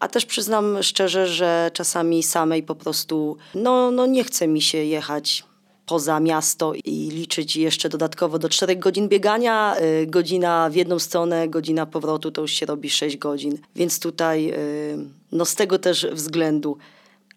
[0.00, 4.78] A też przyznam szczerze, że czasami samej po prostu no, no nie chce mi się
[4.78, 5.44] jechać
[5.86, 11.48] poza miasto i liczyć jeszcze dodatkowo do 4 godzin biegania, y, godzina w jedną stronę,
[11.48, 13.58] godzina powrotu to już się robi 6 godzin.
[13.76, 14.98] Więc tutaj y,
[15.32, 16.76] no z tego też względu.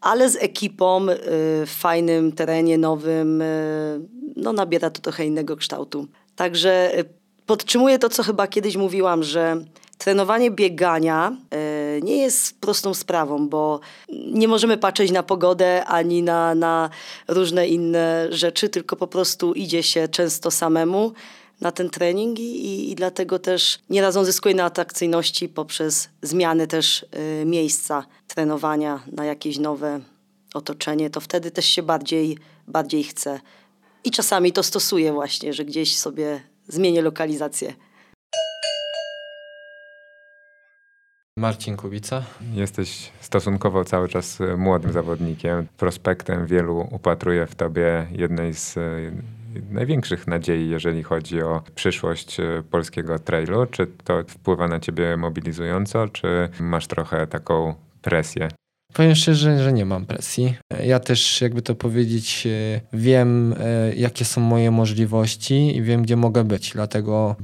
[0.02, 1.16] Ale z ekipą y,
[1.66, 3.44] w fajnym terenie, nowym,
[4.36, 6.08] no nabiera to trochę innego kształtu.
[6.36, 6.92] Także
[7.46, 9.66] podtrzymuję to, co chyba kiedyś mówiłam, że
[10.00, 13.80] trenowanie biegania e, nie jest prostą sprawą, bo
[14.32, 16.90] nie możemy patrzeć na pogodę ani na, na
[17.28, 21.14] różne inne rzeczy, tylko po prostu idzie się często samemu
[21.62, 27.06] na ten trening i, i dlatego też nieraz on zyskuje na atrakcyjności poprzez zmiany też
[27.42, 30.00] y, miejsca trenowania na jakieś nowe
[30.54, 33.40] otoczenie, to wtedy też się bardziej, bardziej chce.
[34.04, 37.74] I czasami to stosuję właśnie, że gdzieś sobie zmienię lokalizację.
[41.40, 42.24] Marcin Kubica.
[42.54, 45.68] Jesteś stosunkowo cały czas e, młodym zawodnikiem.
[45.78, 48.82] Prospektem wielu upatruje w tobie jednej z e,
[49.72, 53.66] największych nadziei, jeżeli chodzi o przyszłość e, polskiego trailu.
[53.66, 58.50] Czy to wpływa na ciebie mobilizująco, czy masz trochę taką presję?
[58.94, 60.56] Powiem szczerze, że nie mam presji.
[60.84, 62.48] Ja też, jakby to powiedzieć,
[62.94, 63.56] wiem,
[63.96, 66.72] jakie są moje możliwości i wiem, gdzie mogę być.
[66.74, 67.36] Dlatego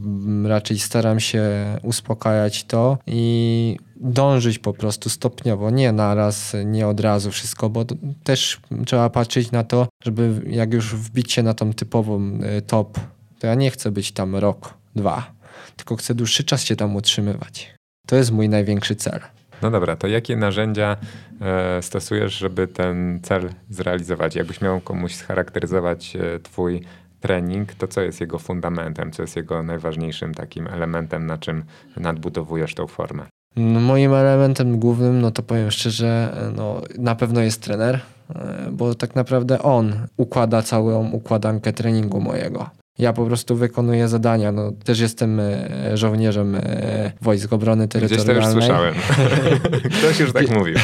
[0.46, 1.44] raczej staram się
[1.84, 7.86] uspokajać to i dążyć po prostu stopniowo, nie naraz, nie od razu wszystko, bo
[8.24, 13.00] też trzeba patrzeć na to, żeby jak już wbić się na tą typową y, top,
[13.40, 15.32] to ja nie chcę być tam rok, dwa,
[15.76, 17.76] tylko chcę dłuższy czas się tam utrzymywać.
[18.08, 19.20] To jest mój największy cel.
[19.62, 20.98] No dobra, to jakie narzędzia
[21.42, 24.36] e, stosujesz, żeby ten cel zrealizować?
[24.36, 26.82] Jakbyś miał komuś scharakteryzować e, twój
[27.20, 31.64] trening, to co jest jego fundamentem, co jest jego najważniejszym takim elementem, na czym
[31.98, 33.26] nadbudowujesz tą formę?
[33.56, 38.00] No, moim elementem głównym, no to powiem szczerze, no, na pewno jest trener,
[38.36, 42.70] e, bo tak naprawdę on układa całą układankę treningu mojego.
[43.00, 44.52] Ja po prostu wykonuję zadania.
[44.52, 48.36] No, też jestem e, żołnierzem e, Wojsk Obrony Terytorialnej.
[48.36, 48.94] Gdzieś to już słyszałem.
[50.00, 50.76] Ktoś już tak mówił.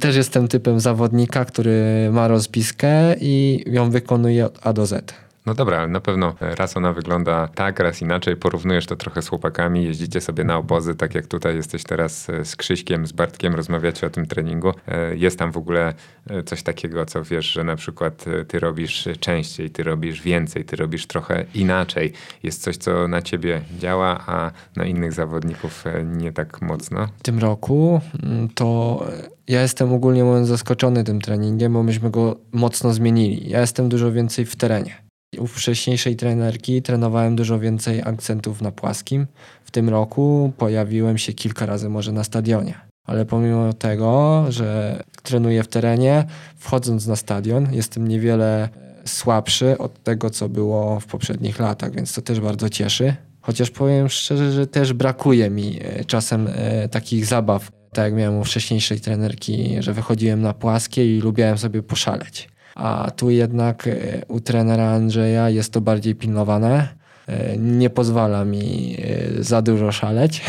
[0.00, 5.14] też jestem typem zawodnika, który ma rozpiskę i ją wykonuje od A do Z.
[5.48, 8.36] No dobra, ale na pewno raz ona wygląda tak, raz inaczej.
[8.36, 12.44] Porównujesz to trochę z chłopakami, jeździcie sobie na obozy, tak jak tutaj jesteś teraz e,
[12.44, 14.72] z Krzyśkiem, z Bartkiem, rozmawiacie o tym treningu.
[14.88, 15.94] E, jest tam w ogóle
[16.30, 20.76] e, coś takiego, co wiesz, że na przykład ty robisz częściej, ty robisz więcej, ty
[20.76, 22.12] robisz trochę inaczej.
[22.42, 27.08] Jest coś, co na ciebie działa, a na innych zawodników nie tak mocno.
[27.18, 29.00] W tym roku mm, to
[29.48, 33.50] ja jestem ogólnie mówiąc zaskoczony tym treningiem, bo myśmy go mocno zmienili.
[33.50, 35.07] Ja jestem dużo więcej w terenie.
[35.36, 39.26] U wcześniejszej trenerki trenowałem dużo więcej akcentów na płaskim.
[39.64, 42.74] W tym roku pojawiłem się kilka razy może na stadionie.
[43.04, 46.24] Ale pomimo tego, że trenuję w terenie,
[46.56, 48.68] wchodząc na stadion, jestem niewiele
[49.04, 53.14] słabszy od tego, co było w poprzednich latach, więc to też bardzo cieszy.
[53.40, 58.40] Chociaż powiem szczerze, że też brakuje mi e, czasem e, takich zabaw, tak jak miałem
[58.40, 64.22] u wcześniejszej trenerki, że wychodziłem na płaskie i lubiłem sobie poszaleć a tu jednak e,
[64.28, 66.88] u trenera Andrzeja jest to bardziej pilnowane.
[67.26, 70.42] E, nie pozwala mi e, za dużo szaleć.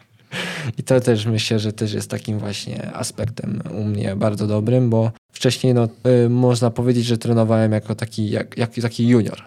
[0.78, 5.10] I to też myślę, że też jest takim właśnie aspektem u mnie bardzo dobrym, bo
[5.32, 5.88] wcześniej no,
[6.28, 9.42] można powiedzieć, że trenowałem jako taki, jak, jak taki junior.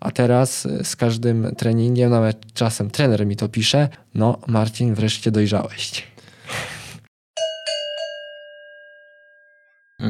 [0.00, 6.06] A teraz z każdym treningiem, nawet czasem trener mi to pisze, no Marcin, wreszcie dojrzałeś.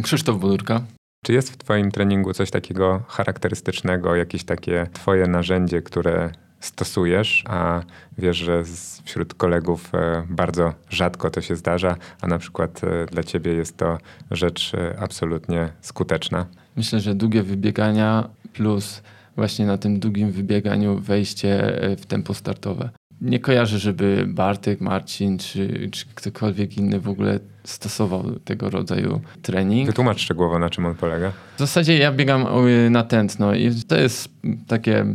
[0.03, 0.81] Krzysztof Bodurka.
[1.27, 7.83] Czy jest w Twoim treningu coś takiego charakterystycznego, jakieś takie Twoje narzędzie, które stosujesz, a
[8.19, 8.63] wiesz, że
[9.05, 13.77] wśród kolegów e, bardzo rzadko to się zdarza, a na przykład e, dla Ciebie jest
[13.77, 13.99] to
[14.31, 16.47] rzecz e, absolutnie skuteczna?
[16.77, 19.03] Myślę, że długie wybiegania plus
[19.37, 22.91] właśnie na tym długim wybieganiu wejście w tempo startowe.
[23.21, 29.87] Nie kojarzę, żeby Bartek, Marcin czy, czy ktokolwiek inny w ogóle stosował tego rodzaju trening.
[29.87, 31.33] Wytłumacz szczegółowo, na czym on polega.
[31.57, 32.47] W zasadzie ja biegam
[32.91, 34.29] na tętno i to jest
[34.67, 35.07] takie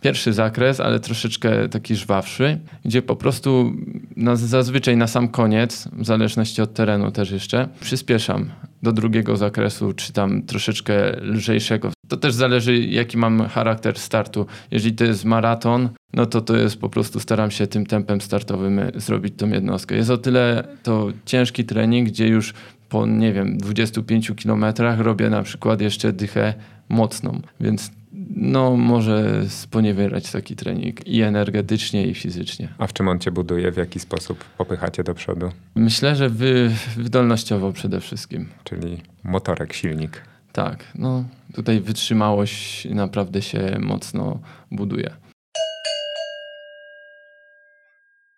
[0.00, 3.72] pierwszy zakres, ale troszeczkę taki żwawszy, gdzie po prostu
[4.16, 8.50] na, zazwyczaj na sam koniec, w zależności od terenu też jeszcze, przyspieszam
[8.82, 11.92] do drugiego zakresu, czy tam troszeczkę lżejszego.
[12.08, 14.46] To też zależy, jaki mam charakter startu.
[14.70, 18.80] Jeżeli to jest maraton, no to to jest po prostu staram się tym tempem startowym
[18.94, 19.96] zrobić tą jednostkę.
[19.96, 22.54] Jest o tyle to ciężki trening, gdzie już
[22.88, 26.54] po, nie wiem, 25 kilometrach robię na przykład jeszcze dychę
[26.92, 27.90] mocną, więc
[28.36, 32.68] no może sponiewierać taki trening i energetycznie, i fizycznie.
[32.78, 33.72] A w czym on cię buduje?
[33.72, 35.52] W jaki sposób popychacie do przodu?
[35.74, 38.48] Myślę, że wy, wydolnościowo przede wszystkim.
[38.64, 40.22] Czyli motorek, silnik.
[40.52, 41.24] Tak, no
[41.54, 45.10] tutaj wytrzymałość naprawdę się mocno buduje.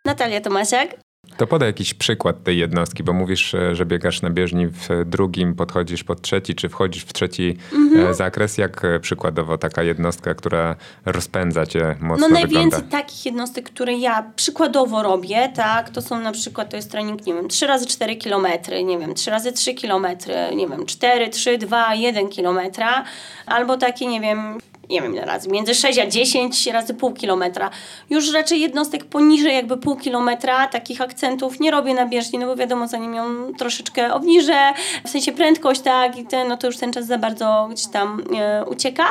[0.06, 1.03] Natalia Tomasiak.
[1.36, 5.54] To podaj jakiś przykład tej jednostki, bo mówisz, e, że biegasz na bieżni w drugim,
[5.54, 8.14] podchodzisz pod trzeci, czy wchodzisz w trzeci mhm.
[8.14, 8.58] zakres.
[8.58, 12.96] Jak e, przykładowo taka jednostka, która rozpędza cię mocno No najwięcej wygląda?
[12.98, 17.34] takich jednostek, które ja przykładowo robię, tak, to są na przykład, to jest trening, nie
[17.34, 21.58] wiem, 3 razy 4 kilometry, nie wiem, 3 razy 3 kilometry, nie wiem, 4, 3,
[21.58, 23.04] 2, 1 kilometra,
[23.46, 24.58] albo takie, nie wiem,
[24.90, 27.70] nie wiem ile razy, między 6 a 10 razy pół kilometra.
[28.10, 32.56] Już raczej jednostek poniżej jakby pół kilometra, takich akcentów nie robię na bieżni, no bo
[32.56, 33.24] wiadomo, zanim ją
[33.58, 34.72] troszeczkę obniżę,
[35.04, 38.22] w sensie prędkość, tak, i ten, no to już ten czas za bardzo gdzieś tam
[38.36, 39.04] e, ucieka,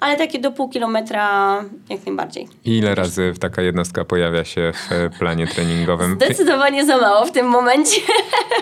[0.00, 1.56] ale takie do pół kilometra
[1.88, 2.48] jak najbardziej.
[2.64, 6.14] I ile razy taka jednostka pojawia się w planie treningowym?
[6.14, 8.00] Zdecydowanie za mało w tym momencie.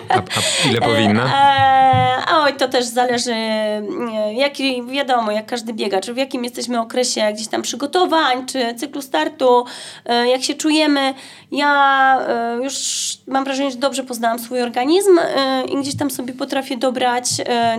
[0.09, 1.23] A, a ile powinna?
[1.25, 6.77] E, oj, to też zależy, e, jaki, wiadomo, jak każdy biegacz, w jakim jest jesteśmy
[6.77, 9.65] w okresie gdzieś tam przygotowań, czy cyklu startu,
[10.05, 11.13] e, jak się czujemy.
[11.51, 12.73] Ja e, już
[13.27, 17.25] mam wrażenie, że dobrze poznałam swój organizm e, i gdzieś tam sobie potrafię dobrać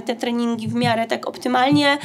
[0.06, 1.98] te treningi w miarę tak optymalnie,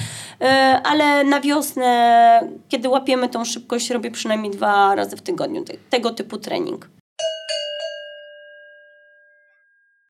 [0.84, 6.38] ale na wiosnę, kiedy łapiemy tą szybkość, robię przynajmniej dwa razy w tygodniu tego typu
[6.38, 6.90] trening.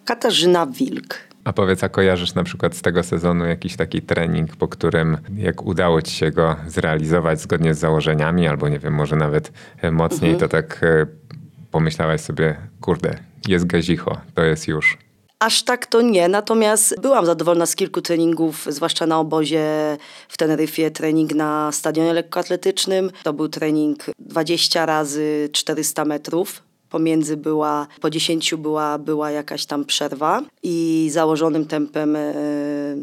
[0.05, 1.34] Katarzyna Wilk.
[1.45, 5.61] A powiedz, a kojarzysz na przykład z tego sezonu jakiś taki trening, po którym jak
[5.61, 10.31] udało ci się go zrealizować zgodnie z założeniami, albo nie wiem, może nawet e, mocniej,
[10.31, 10.39] mhm.
[10.39, 11.05] to tak e,
[11.71, 14.97] pomyślałaś sobie, kurde, jest gazicho, to jest już.
[15.39, 19.97] Aż tak to nie, natomiast byłam zadowolona z kilku treningów, zwłaszcza na obozie
[20.29, 23.11] w Teneryfie, trening na stadionie lekkoatletycznym.
[23.23, 26.64] To był trening 20 razy 400 metrów
[26.95, 32.33] pomiędzy była, po 10 była, była jakaś tam przerwa i założonym tempem, e,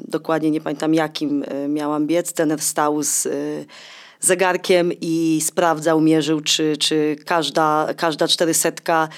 [0.09, 3.31] dokładnie nie pamiętam jakim e, miałam biec, ten stał z e,
[4.21, 9.09] zegarkiem i sprawdzał, mierzył, czy, czy każda, każda czterysetka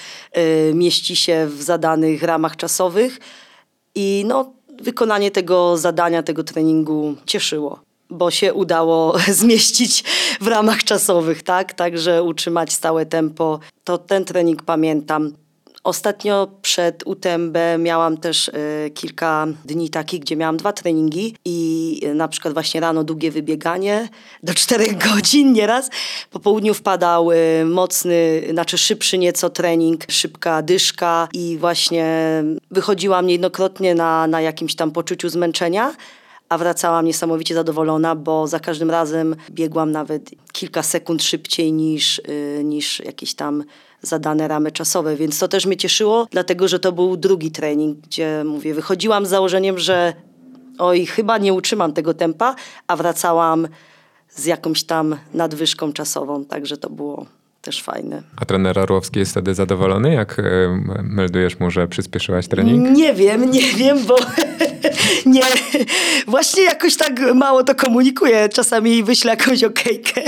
[0.75, 3.19] mieści się w zadanych ramach czasowych.
[3.95, 4.53] I no,
[4.83, 10.05] wykonanie tego zadania, tego treningu cieszyło bo się udało zmieścić
[10.41, 11.73] w ramach czasowych, tak?
[11.73, 13.61] Także utrzymać stałe tempo.
[13.85, 15.33] To ten trening pamiętam.
[15.85, 22.15] Ostatnio przed UTMB miałam też y, kilka dni takich, gdzie miałam dwa treningi i y,
[22.15, 24.09] na przykład właśnie rano długie wybieganie
[24.43, 25.91] do czterech godzin nieraz.
[26.31, 32.15] Po południu wpadał y, mocny, znaczy szybszy nieco trening, szybka dyszka i właśnie
[32.71, 35.95] wychodziłam niejednokrotnie na, na jakimś tam poczuciu zmęczenia
[36.49, 42.21] a wracałam niesamowicie zadowolona, bo za każdym razem biegłam nawet kilka sekund szybciej niż,
[42.65, 43.65] niż jakieś tam
[44.03, 48.43] zadane ramy czasowe, więc to też mnie cieszyło, dlatego że to był drugi trening, gdzie
[48.45, 50.13] mówię, wychodziłam z założeniem, że
[50.79, 52.55] oj, chyba nie utrzymam tego tempa,
[52.87, 53.69] a wracałam
[54.29, 57.27] z jakąś tam nadwyżką czasową, także to było
[57.65, 58.23] też fajne.
[58.37, 60.43] A trener Orłowski jest wtedy zadowolony, jak
[61.03, 62.91] meldujesz mu, że przyspieszyłaś trening?
[62.91, 64.17] Nie wiem, nie wiem, bo
[65.27, 65.43] nie,
[66.27, 68.49] właśnie jakoś tak mało to komunikuję.
[68.49, 70.23] Czasami wyślę jakąś okejkę,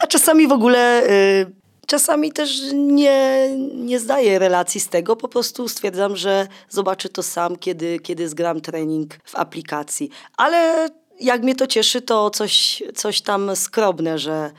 [0.00, 5.68] a czasami w ogóle y, Czasami też nie, nie zdaję relacji z tego, po prostu
[5.68, 10.10] stwierdzam, że zobaczę to sam, kiedy, kiedy zgram trening w aplikacji.
[10.36, 10.88] Ale
[11.20, 14.50] jak mnie to cieszy, to coś, coś tam skrobne, że,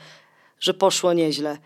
[0.60, 1.58] że poszło nieźle.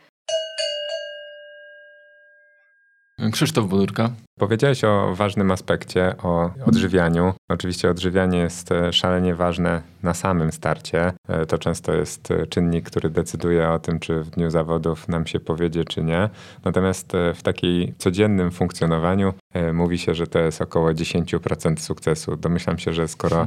[3.32, 4.10] Krzysztof Budurka.
[4.40, 7.34] Powiedziałeś o ważnym aspekcie, o odżywianiu.
[7.48, 11.12] Oczywiście odżywianie jest e, szalenie ważne na samym starcie.
[11.28, 15.26] E, to często jest e, czynnik, który decyduje o tym, czy w dniu zawodów nam
[15.26, 16.28] się powiedzie, czy nie.
[16.64, 19.34] Natomiast w takiej codziennym funkcjonowaniu
[19.72, 22.36] mówi się, że to jest około 10% sukcesu.
[22.36, 23.46] Domyślam się, że skoro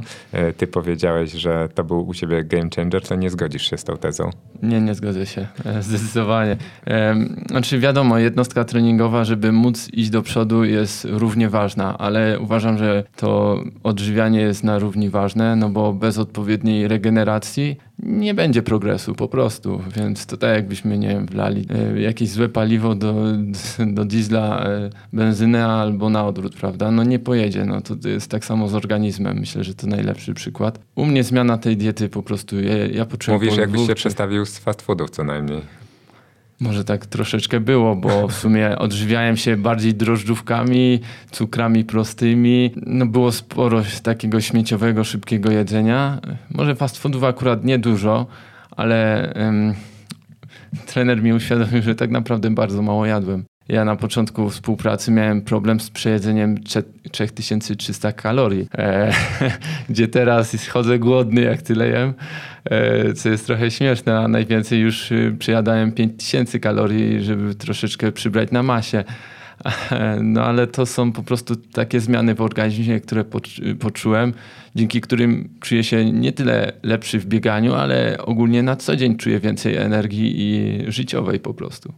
[0.56, 3.96] ty powiedziałeś, że to był u ciebie game changer, to nie zgodzisz się z tą
[3.96, 4.30] tezą.
[4.62, 5.46] Nie, nie zgodzę się.
[5.80, 6.56] Zdecydowanie.
[7.48, 12.78] Znaczy wiadomo, jednostka treningowa, żeby móc iść do przodu jest jest równie ważna, ale uważam,
[12.78, 19.14] że to odżywianie jest na równi ważne, no bo bez odpowiedniej regeneracji nie będzie progresu
[19.14, 23.14] po prostu, więc to tak jakbyśmy nie wlali e, jakieś złe paliwo do,
[23.86, 26.90] do diesla, e, benzynę albo na odwrót, prawda?
[26.90, 30.78] No nie pojedzie, no to jest tak samo z organizmem, myślę, że to najlepszy przykład.
[30.94, 33.40] U mnie zmiana tej diety po prostu, ja, ja poczułem...
[33.40, 35.83] Mówisz jakbyś się przestawił z fast foodów co najmniej.
[36.64, 41.00] Może tak troszeczkę było, bo w sumie odżywiałem się bardziej drożdżówkami,
[41.30, 42.70] cukrami prostymi.
[42.86, 46.20] No było sporo takiego śmieciowego, szybkiego jedzenia.
[46.50, 48.26] Może fast foodów akurat nie dużo,
[48.70, 49.74] ale um,
[50.86, 53.44] trener mi uświadomił, że tak naprawdę bardzo mało jadłem.
[53.68, 56.62] Ja na początku współpracy miałem problem z przejedzeniem
[57.12, 59.12] 3300 kalorii, e,
[59.90, 62.14] gdzie teraz chodzę głodny jak tyle jem,
[63.14, 68.62] co jest trochę śmieszne, a najwięcej już y, przejadałem 5000 kalorii, żeby troszeczkę przybrać na
[68.62, 69.04] masie.
[70.22, 73.24] No ale to są po prostu takie zmiany w organizmie, które
[73.80, 74.34] poczułem,
[74.74, 79.40] dzięki którym czuję się nie tyle lepszy w bieganiu, ale ogólnie na co dzień czuję
[79.40, 81.92] więcej energii i życiowej po prostu.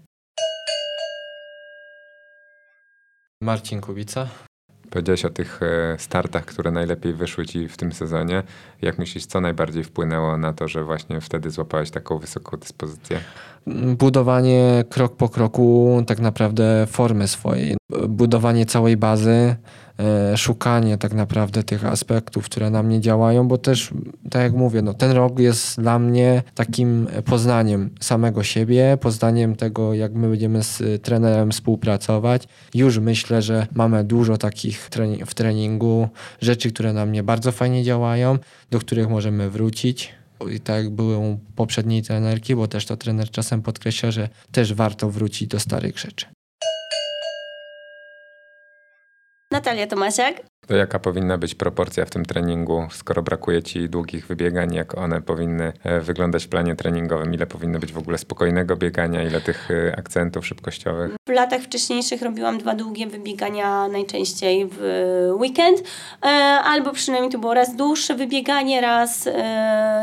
[3.40, 4.45] Marcin Kubica.
[4.96, 8.42] Powiedziałeś o tych e, startach, które najlepiej wyszły ci w tym sezonie.
[8.82, 13.20] Jak myślisz, co najbardziej wpłynęło na to, że właśnie wtedy złapałeś taką wysoką dyspozycję?
[13.98, 17.76] Budowanie krok po kroku tak naprawdę formy swojej.
[18.08, 19.56] Budowanie całej bazy,
[19.98, 23.90] E, szukanie tak naprawdę tych aspektów, które na mnie działają, bo też,
[24.30, 29.94] tak jak mówię, no, ten rok jest dla mnie takim poznaniem samego siebie, poznaniem tego,
[29.94, 32.48] jak my będziemy z trenerem współpracować.
[32.74, 34.90] Już myślę, że mamy dużo takich
[35.26, 36.08] w treningu
[36.40, 38.38] rzeczy, które na mnie bardzo fajnie działają,
[38.70, 40.12] do których możemy wrócić.
[40.50, 45.10] I tak były u poprzedniej trenerki, bo też to trener czasem podkreśla, że też warto
[45.10, 46.26] wrócić do starych rzeczy.
[49.52, 50.42] Natalia Tomasiak.
[50.66, 55.22] To jaka powinna być proporcja w tym treningu, skoro brakuje ci długich wybiegań, jak one
[55.22, 59.70] powinny e, wyglądać w planie treningowym, ile powinno być w ogóle spokojnego biegania, ile tych
[59.70, 61.16] e, akcentów szybkościowych?
[61.28, 64.80] W latach wcześniejszych robiłam dwa długie wybiegania najczęściej w
[65.40, 65.82] weekend,
[66.22, 66.26] e,
[66.64, 69.28] albo przynajmniej to było raz dłuższe wybieganie, raz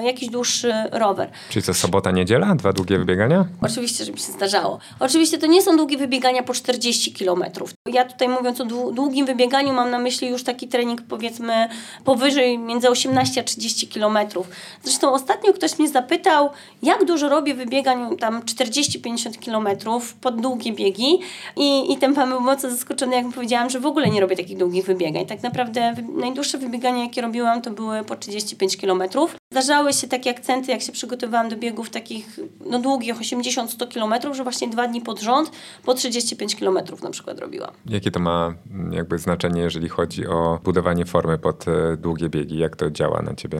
[0.03, 1.29] jakiś dłuższy rower.
[1.49, 2.55] Czyli co, sobota, niedziela?
[2.55, 3.45] Dwa długie wybiegania?
[3.61, 4.79] Oczywiście, żeby się zdarzało.
[4.99, 7.73] Oczywiście to nie są długie wybiegania po 40 kilometrów.
[7.93, 11.69] Ja tutaj mówiąc o długim wybieganiu mam na myśli już tak taki trening powiedzmy
[12.03, 14.49] powyżej między 18 a 30 kilometrów.
[14.83, 16.49] Zresztą ostatnio ktoś mnie zapytał,
[16.83, 21.19] jak dużo robię wybiegań tam 40-50 kilometrów pod długie biegi
[21.55, 24.57] i, i ten pan był mocno zaskoczony, jak powiedziałam, że w ogóle nie robię takich
[24.57, 25.25] długich wybiegań.
[25.25, 29.35] Tak naprawdę najdłuższe wybiegania, jakie robiłam, to były po 35 kilometrów.
[29.51, 34.43] Zdarzały się takie akcenty, jak się przygotowywałam do biegów takich no, długich, 80-100 kilometrów, że
[34.43, 35.51] właśnie dwa dni pod rząd
[35.85, 37.71] po 35 kilometrów na przykład robiłam.
[37.85, 40.32] Jakie to ma mm, jakby znaczenie, jeżeli chodzi o
[40.63, 42.57] budowanie formy pod e, długie biegi?
[42.57, 43.59] Jak to działa na ciebie?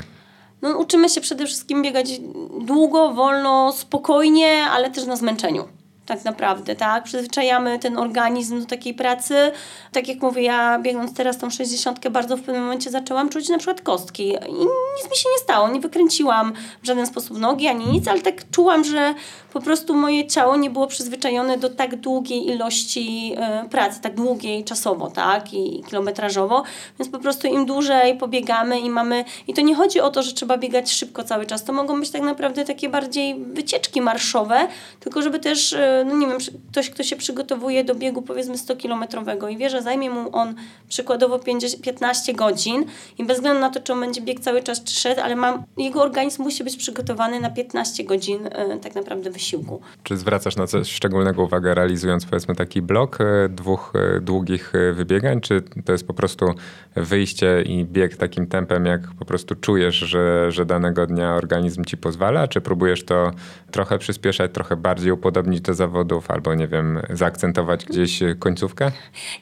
[0.63, 2.21] no, uczymy się przede wszystkim biegać
[2.61, 5.67] długo, wolno, spokojnie, ale też na zmęczeniu
[6.05, 7.03] tak naprawdę, tak?
[7.03, 9.35] Przyzwyczajamy ten organizm do takiej pracy.
[9.91, 13.57] Tak jak mówię, ja biegnąc teraz tą 60 bardzo w pewnym momencie zaczęłam czuć na
[13.57, 14.59] przykład kostki i
[14.95, 18.49] nic mi się nie stało, nie wykręciłam w żaden sposób nogi ani nic, ale tak
[18.51, 19.13] czułam, że
[19.53, 23.35] po prostu moje ciało nie było przyzwyczajone do tak długiej ilości
[23.65, 25.53] y, pracy, tak długiej czasowo, tak?
[25.53, 26.63] I kilometrażowo,
[26.99, 30.33] więc po prostu im dłużej pobiegamy i mamy, i to nie chodzi o to, że
[30.33, 34.67] trzeba biegać szybko cały czas, to mogą być tak naprawdę takie bardziej wycieczki marszowe,
[34.99, 36.37] tylko żeby też y, no nie wiem,
[36.71, 40.55] ktoś, kto się przygotowuje do biegu powiedzmy 100-kilometrowego i wie, że zajmie mu on
[40.89, 42.85] przykładowo 50, 15 godzin
[43.17, 45.63] i bez względu na to, czy on będzie biegł cały czas czy szedł, ale ma,
[45.77, 49.81] jego organizm musi być przygotowany na 15 godzin e, tak naprawdę wysiłku.
[50.03, 55.41] Czy zwracasz na coś szczególnego uwagę realizując powiedzmy taki blok e, dwóch e, długich wybiegań,
[55.41, 56.45] czy to jest po prostu
[56.95, 61.97] wyjście i bieg takim tempem, jak po prostu czujesz, że, że danego dnia organizm ci
[61.97, 63.31] pozwala, czy próbujesz to
[63.71, 68.91] trochę przyspieszać, trochę bardziej upodobnić do zawodów, albo nie wiem, zaakcentować gdzieś końcówkę?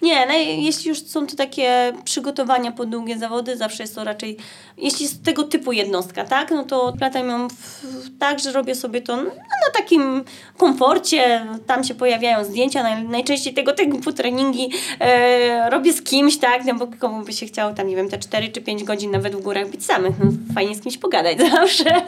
[0.01, 4.37] Nie, no, jeśli już są to takie przygotowania pod długie zawody, zawsze jest to raczej,
[4.77, 9.01] jeśli jest tego typu jednostka, tak, no to platam ją w, tak, że robię sobie
[9.01, 9.23] to no,
[9.67, 10.23] na takim
[10.57, 14.69] komforcie, tam się pojawiają zdjęcia, naj, najczęściej tego typu treningi
[14.99, 18.17] e, robię z kimś, tak, no bo komu by się chciało tam, nie wiem, te
[18.17, 22.01] 4 czy 5 godzin nawet w górach być samych, no, fajnie z kimś pogadać zawsze,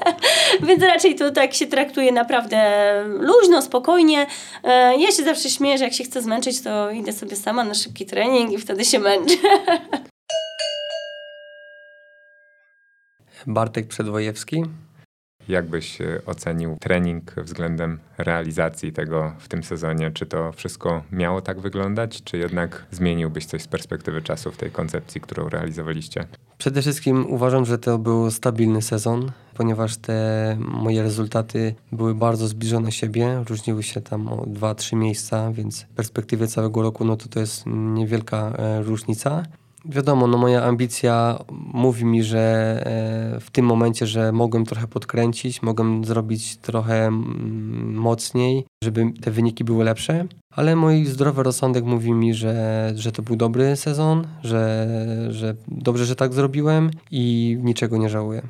[0.61, 2.63] więc raczej to tak się traktuje naprawdę
[3.19, 4.22] luźno, spokojnie,
[4.63, 7.73] E, ja się zawsze śmieję, że jak się chcę zmęczyć, to idę sobie sama na
[7.73, 9.35] szybki trening i wtedy się męczę.
[13.47, 14.63] Bartek Przedwojewski.
[15.47, 20.11] Jak byś e, ocenił trening względem realizacji tego w tym sezonie?
[20.11, 24.71] Czy to wszystko miało tak wyglądać, czy jednak zmieniłbyś coś z perspektywy czasu w tej
[24.71, 26.27] koncepcji, którą realizowaliście?
[26.57, 32.91] Przede wszystkim uważam, że to był stabilny sezon, ponieważ te moje rezultaty były bardzo zbliżone
[32.91, 37.39] siebie, różniły się tam o 2-3 miejsca, więc w perspektywie całego roku no to to
[37.39, 39.43] jest niewielka e, różnica.
[39.85, 41.39] Wiadomo, no moja ambicja
[41.73, 42.39] mówi mi, że
[43.35, 49.31] e, w tym momencie, że mogłem trochę podkręcić, mogłem zrobić trochę mm, mocniej, żeby te
[49.31, 54.27] wyniki były lepsze, ale mój zdrowy rozsądek mówi mi, że, że to był dobry sezon,
[54.43, 54.87] że,
[55.29, 58.41] że dobrze, że tak zrobiłem i niczego nie żałuję.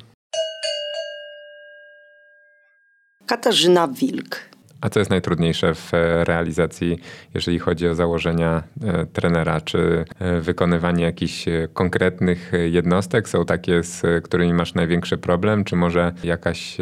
[3.26, 4.53] Katarzyna Wilk.
[4.80, 6.98] A co jest najtrudniejsze w e, realizacji,
[7.34, 9.60] jeżeli chodzi o założenia e, trenera?
[9.60, 11.44] Czy e, wykonywanie jakichś
[11.74, 16.76] konkretnych jednostek są takie, z którymi masz największy problem, czy może jakaś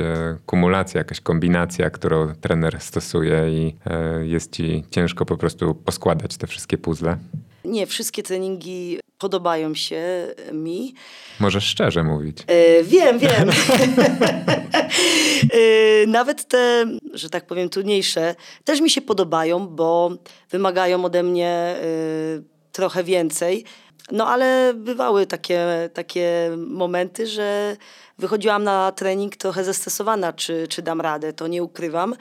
[0.46, 3.76] kumulacja, jakaś kombinacja, którą trener stosuje i
[4.22, 7.16] jest ci ciężko po prostu poskładać te wszystkie puzzle?
[7.64, 10.02] Nie, wszystkie treningi podobają się
[10.52, 10.94] mi.
[11.40, 12.38] Możesz szczerze mówić.
[12.46, 13.50] E, wiem, wiem.
[15.52, 18.34] e, nawet te, że tak powiem, trudniejsze
[18.64, 20.10] też mi się podobają, bo
[20.50, 21.76] wymagają ode mnie e,
[22.72, 23.64] trochę więcej.
[24.12, 27.76] No ale bywały takie, takie momenty, że
[28.18, 32.14] wychodziłam na trening trochę zestresowana, czy, czy dam radę, to nie ukrywam.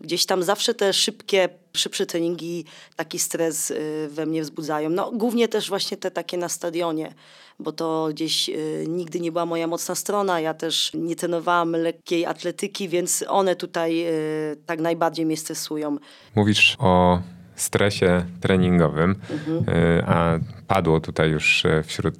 [0.00, 2.64] Gdzieś tam zawsze te szybkie, szybsze treningi
[2.96, 4.90] taki stres y, we mnie wzbudzają.
[4.90, 7.14] No głównie też właśnie te takie na stadionie,
[7.58, 10.40] bo to gdzieś y, nigdy nie była moja mocna strona.
[10.40, 15.96] Ja też nie trenowałam lekkiej atletyki, więc one tutaj y, tak najbardziej mnie stresują.
[16.34, 17.20] Mówisz o
[17.56, 19.64] stresie treningowym, mhm.
[20.06, 22.16] a padło tutaj już wśród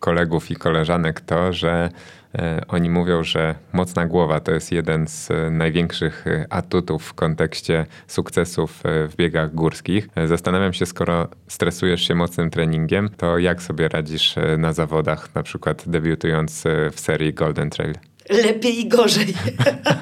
[0.00, 1.90] kolegów i koleżanek to, że
[2.68, 7.86] oni mówią, że mocna głowa to jest jeden z e, największych e, atutów w kontekście
[8.06, 10.08] sukcesów w biegach górskich.
[10.26, 15.82] Zastanawiam się, skoro stresujesz się mocnym treningiem, to jak sobie radzisz na zawodach, na przykład
[15.86, 17.94] debiutując w serii Golden Trail?
[18.30, 19.34] Lepiej i gorzej.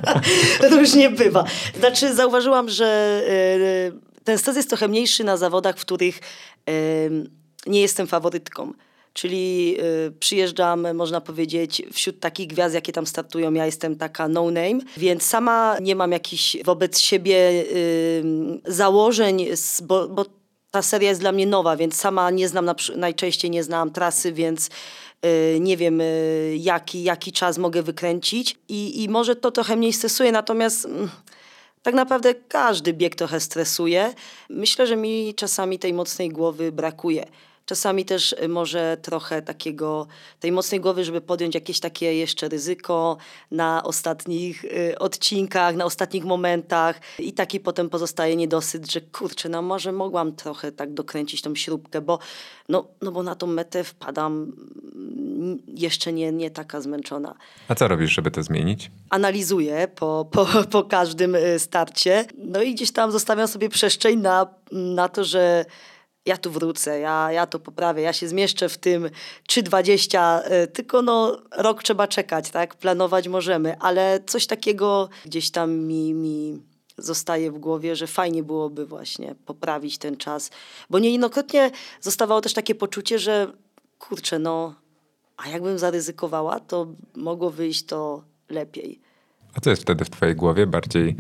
[0.79, 1.45] Różnie bywa.
[1.79, 3.21] Znaczy, zauważyłam, że
[4.25, 6.21] ten stres jest trochę mniejszy na zawodach, w których
[7.67, 8.73] nie jestem faworytką
[9.15, 13.53] czyli y, przyjeżdżam, można powiedzieć, wśród takich gwiazd, jakie tam startują.
[13.53, 18.25] Ja jestem taka no name, więc sama nie mam jakichś wobec siebie y,
[18.65, 19.47] założeń,
[19.83, 20.25] bo, bo
[20.71, 24.71] ta seria jest dla mnie nowa, więc sama nie znam, najczęściej nie znam trasy, więc
[25.27, 26.03] y, nie wiem
[26.57, 31.11] jaki, jaki czas mogę wykręcić i, i może to trochę mniej stresuje, natomiast mm,
[31.83, 34.15] tak naprawdę każdy bieg trochę stresuje.
[34.49, 37.27] Myślę, że mi czasami tej mocnej głowy brakuje.
[37.67, 40.07] Czasami też y, może trochę takiego,
[40.41, 43.17] tej mocnej głowy, żeby podjąć jakieś takie jeszcze ryzyko
[43.51, 49.63] na ostatnich y, odcinkach, na ostatnich momentach i taki potem pozostaje niedosyt, że kurczę, no
[49.63, 52.19] może mogłam trochę tak dokręcić tą śrubkę, bo,
[52.69, 54.53] no, no bo na tą metę wpadam
[54.95, 57.35] mm, jeszcze nie, nie taka zmęczona.
[57.69, 58.91] A co robisz, żeby to zmienić?
[59.11, 64.47] Analizuję po, po, po każdym y, starcie, no i gdzieś tam zostawiam sobie przestrzeń na,
[64.73, 65.65] na to, że
[66.27, 69.11] ja tu wrócę, ja, ja to poprawię, ja się zmieszczę w tym
[69.49, 72.75] 3,20, y, tylko no rok trzeba czekać, tak?
[72.75, 76.63] Planować możemy, ale coś takiego gdzieś tam mi, mi
[76.99, 80.51] zostaje w głowie, że fajnie byłoby właśnie poprawić ten czas,
[80.91, 81.71] bo niejednokrotnie
[82.01, 83.53] zostawało też takie poczucie, że
[83.99, 84.75] kurczę, no
[85.37, 89.01] a jakbym zaryzykowała, to mogło wyjść to lepiej.
[89.55, 90.67] A co jest wtedy w twojej głowie?
[90.67, 91.17] Bardziej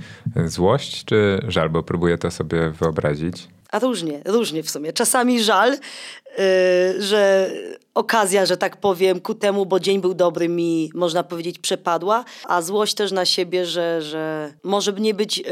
[0.46, 1.70] złość czy żal?
[1.70, 3.48] Bo próbuję to sobie wyobrazić.
[3.74, 4.92] A różnie, różnie w sumie.
[4.92, 7.50] Czasami żal, yy, że
[7.94, 12.62] okazja, że tak powiem, ku temu, bo dzień był dobry, mi można powiedzieć przepadła, a
[12.62, 15.44] złość też na siebie, że, że może nie być yy,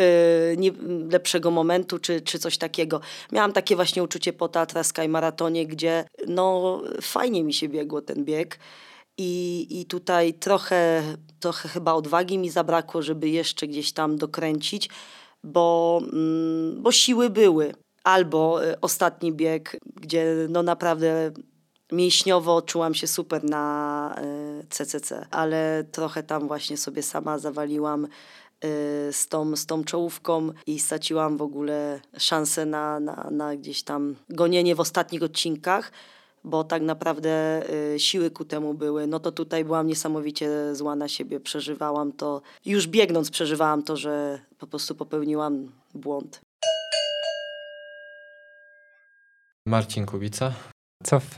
[0.56, 0.70] nie,
[1.10, 3.00] lepszego momentu, czy, czy coś takiego.
[3.32, 8.24] Miałam takie właśnie uczucie po Tatra Sky Maratonie, gdzie no fajnie mi się biegło ten
[8.24, 8.58] bieg.
[9.18, 11.02] I, I tutaj trochę,
[11.40, 14.88] trochę chyba odwagi mi zabrakło, żeby jeszcze gdzieś tam dokręcić,
[15.44, 21.32] bo, mm, bo siły były albo y, ostatni bieg, gdzie no naprawdę
[21.92, 24.16] mięśniowo czułam się super na
[24.70, 28.08] CCC, y, ale trochę tam właśnie sobie sama zawaliłam y,
[29.12, 34.16] z tą, z tą czołówką i straciłam w ogóle szansę na, na, na gdzieś tam
[34.28, 35.92] gonienie w ostatnich odcinkach,
[36.44, 37.62] bo tak naprawdę
[37.98, 39.06] siły ku temu były.
[39.06, 44.38] No to tutaj byłam niesamowicie zła na siebie, przeżywałam to, już biegnąc przeżywałam to, że
[44.58, 46.40] po prostu popełniłam błąd.
[49.66, 50.52] Marcin Kubica.
[51.02, 51.36] Co w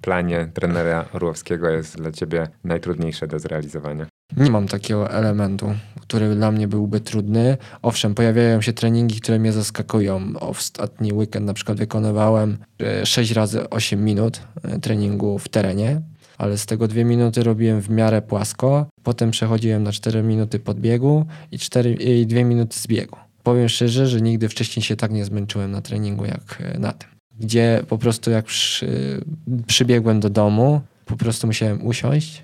[0.00, 4.06] planie trenera Orłowskiego jest dla ciebie najtrudniejsze do zrealizowania?
[4.36, 7.56] Nie mam takiego elementu, który dla mnie byłby trudny.
[7.82, 10.32] Owszem, pojawiają się treningi, które mnie zaskakują.
[10.40, 12.58] Ostatni weekend na przykład wykonywałem
[13.04, 16.00] 6 e, razy 8 minut e, treningu w terenie,
[16.38, 18.86] ale z tego 2 minuty robiłem w miarę płasko.
[19.02, 23.16] Potem przechodziłem na 4 minuty podbiegu i, 4, i 2 minuty z biegu.
[23.42, 27.19] Powiem szczerze, że nigdy wcześniej się tak nie zmęczyłem na treningu jak e, na tym
[27.38, 29.20] gdzie po prostu jak przy,
[29.66, 32.42] przybiegłem do domu, po prostu musiałem usiąść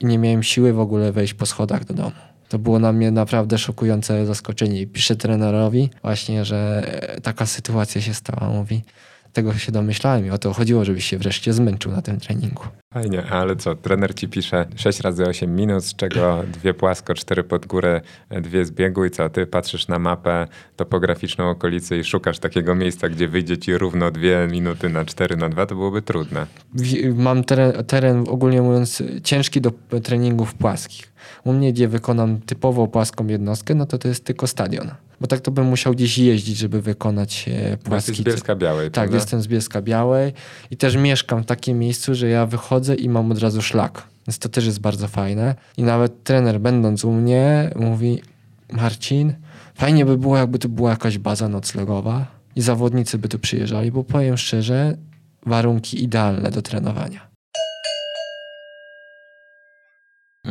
[0.00, 2.16] i nie miałem siły w ogóle wejść po schodach do domu.
[2.48, 4.86] To było na mnie naprawdę szokujące zaskoczenie.
[4.86, 6.82] Piszę trenerowi właśnie, że
[7.22, 8.52] taka sytuacja się stała.
[8.52, 8.82] Mówi,
[9.32, 12.64] tego się domyślałem i o to chodziło, żebyś się wreszcie zmęczył na tym treningu.
[12.94, 17.44] Fajnie, ale co, trener ci pisze 6 razy 8 minut, z czego dwie płasko, cztery
[17.44, 22.38] pod górę, dwie z biegu i co, ty patrzysz na mapę topograficzną okolicy i szukasz
[22.38, 26.46] takiego miejsca, gdzie wyjdzie ci równo dwie minuty na 4 na 2, to byłoby trudne.
[27.14, 29.70] Mam teren, teren ogólnie mówiąc ciężki do
[30.02, 31.12] treningów płaskich.
[31.44, 34.90] U mnie, gdzie wykonam typowo płaską jednostkę, no to to jest tylko stadion.
[35.20, 38.10] Bo tak to bym musiał gdzieś jeździć, żeby wykonać e, płaski.
[38.10, 39.16] Jesteś z Bielska Białej, Tak, prawda?
[39.16, 40.32] jestem z Bielska Białej
[40.70, 44.02] i też mieszkam w takim miejscu, że ja wychodzę i mam od razu szlak.
[44.26, 45.54] Więc to też jest bardzo fajne.
[45.76, 48.22] I nawet trener będąc u mnie mówi
[48.72, 49.34] Marcin,
[49.74, 54.04] fajnie by było jakby tu była jakaś baza noclegowa i zawodnicy by tu przyjeżdżali, bo
[54.04, 54.96] powiem szczerze,
[55.46, 57.26] warunki idealne do trenowania.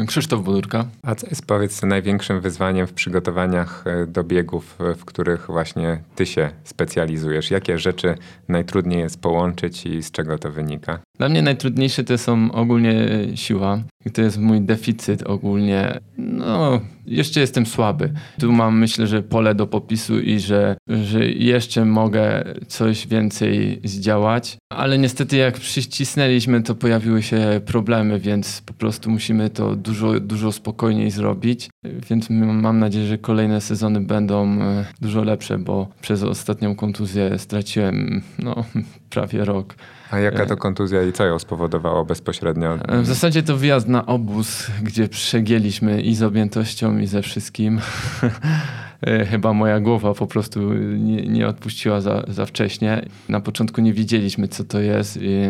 [0.08, 0.86] Krzysztof Budurka.
[1.04, 6.04] A co jest powiedz największym wyzwaniem w przygotowaniach e, do biegów, e, w których właśnie
[6.16, 7.52] ty się specjalizujesz?
[7.52, 8.16] Jakie rzeczy
[8.48, 11.00] najtrudniej jest połączyć i z czego to wynika?
[11.18, 12.96] Dla mnie najtrudniejsze to są ogólnie
[13.36, 13.84] siła.
[14.14, 16.00] To jest mój deficyt ogólnie.
[16.18, 18.14] No, jeszcze jestem słaby.
[18.40, 24.58] Tu mam myślę, że pole do popisu i że, że jeszcze mogę coś więcej zdziałać.
[24.70, 30.52] Ale niestety jak przycisnęliśmy, to pojawiły się problemy, więc po prostu musimy to dużo, dużo
[30.52, 31.70] spokojniej zrobić.
[32.10, 38.22] Więc mam nadzieję, że kolejne sezony będą e, dużo lepsze, bo przez ostatnią kontuzję straciłem
[38.40, 38.66] no,
[39.10, 39.76] prawie rok.
[40.16, 42.78] A jaka to kontuzja i co ją spowodowało bezpośrednio?
[42.88, 47.82] E, w zasadzie to wyjazd na obóz, gdzie przegięliśmy i z objętością, i ze wszystkim.
[49.06, 53.06] E, chyba moja głowa po prostu nie, nie odpuściła za, za wcześnie.
[53.30, 55.20] Na początku nie wiedzieliśmy, co to jest.
[55.22, 55.42] I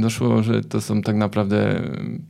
[0.00, 1.82] doszło, że to są tak naprawdę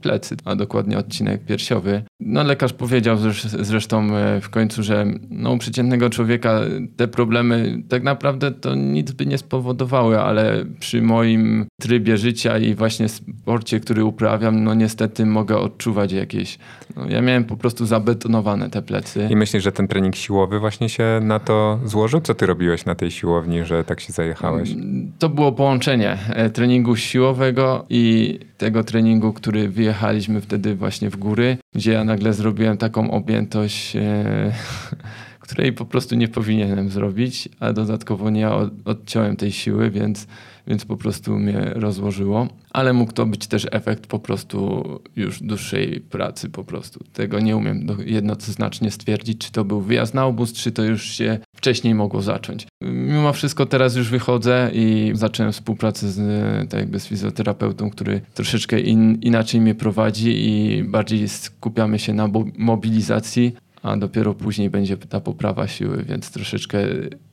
[0.03, 2.03] plecy, a dokładnie odcinek piersiowy.
[2.21, 3.17] No lekarz powiedział
[3.61, 6.61] zresztą e, w końcu, że no, u przeciętnego człowieka
[6.97, 12.75] te problemy tak naprawdę to nic by nie spowodowały, ale przy moim trybie życia i
[12.75, 16.59] właśnie sporcie, który uprawiam, no niestety mogę odczuwać jakieś...
[16.97, 19.29] No, ja miałem po prostu zabetonowane te plecy.
[19.31, 22.21] I myślisz, że ten trening siłowy życiowy właśnie się na to złożył?
[22.21, 24.75] Co ty robiłeś na tej siłowni, że tak się zajechałeś?
[25.19, 31.59] To było połączenie e, treningu siłowego i tego treningu, który wyjechaliśmy wtedy właśnie w góry,
[31.75, 34.53] gdzie ja nagle zrobiłem taką objętość, e,
[35.47, 38.49] której po prostu nie powinienem zrobić, a dodatkowo nie
[38.85, 40.27] odciąłem tej siły, więc
[40.67, 42.49] więc po prostu mnie rozłożyło.
[42.71, 44.85] Ale mógł to być też efekt po prostu
[45.17, 47.05] już dłuższej pracy po prostu.
[47.13, 51.39] Tego nie umiem jednoznacznie stwierdzić, czy to był wyjazd na obóz, czy to już się
[51.57, 52.67] wcześniej mogło zacząć.
[52.83, 58.81] Mimo wszystko teraz już wychodzę i zacząłem współpracę z, tak jakby z fizjoterapeutą, który troszeczkę
[58.81, 62.29] in, inaczej mnie prowadzi i bardziej skupiamy się na
[62.59, 63.57] mobilizacji,
[63.87, 66.79] a dopiero później będzie ta poprawa siły, więc troszeczkę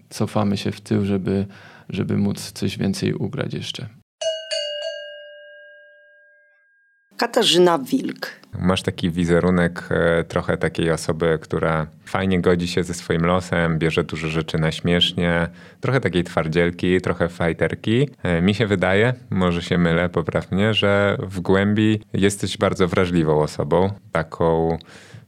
[0.09, 1.45] cofamy się w tył, żeby
[1.89, 3.87] żeby móc coś więcej ugrać jeszcze.
[7.17, 8.29] Katarzyna Wilk.
[8.59, 14.03] Masz taki wizerunek e, trochę takiej osoby, która fajnie godzi się ze swoim losem, bierze
[14.03, 15.47] dużo rzeczy na śmiesznie,
[15.81, 18.09] trochę takiej twardzielki, trochę fajterki.
[18.23, 23.91] E, mi się wydaje, może się mylę poprawnie, że w głębi jesteś bardzo wrażliwą osobą,
[24.11, 24.77] taką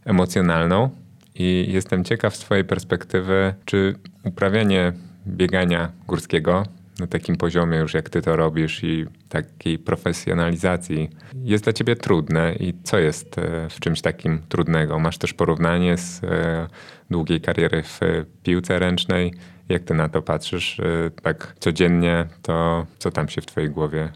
[0.06, 1.05] emocjonalną.
[1.36, 4.94] I jestem ciekaw z Twojej perspektywy, czy uprawianie
[5.28, 6.64] biegania górskiego
[7.00, 11.10] na takim poziomie już jak ty to robisz i takiej profesjonalizacji
[11.44, 15.00] jest dla ciebie trudne i co jest e, w czymś takim trudnego?
[15.00, 16.68] Masz też porównanie z e,
[17.10, 18.00] długiej kariery w
[18.44, 19.34] piłce ręcznej.
[19.70, 24.10] Jak ty na to patrzysz e, tak codziennie, to co tam się w twojej głowie?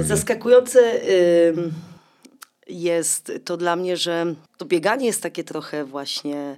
[0.00, 0.80] Zaskakujące
[2.68, 6.56] jest to dla mnie, że to bieganie jest takie trochę właśnie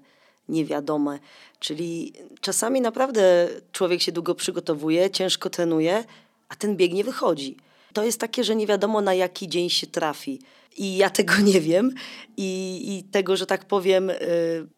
[0.48, 1.18] niewiadome.
[1.60, 6.04] Czyli czasami naprawdę człowiek się długo przygotowuje, ciężko trenuje,
[6.48, 7.56] a ten bieg nie wychodzi.
[7.92, 10.40] To jest takie, że nie wiadomo na jaki dzień się trafi.
[10.76, 11.92] I ja tego nie wiem
[12.36, 14.16] i, i tego, że tak powiem, y,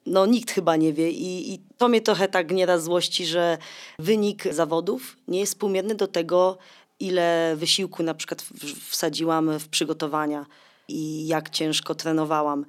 [0.06, 1.10] no nikt chyba nie wie.
[1.10, 3.58] I, I to mnie trochę tak nieraz złości, że
[3.98, 6.58] wynik zawodów nie jest współmierny do tego,
[7.00, 8.42] ile wysiłku na przykład
[8.88, 10.46] wsadziłam w przygotowania
[10.88, 12.64] i jak ciężko trenowałam.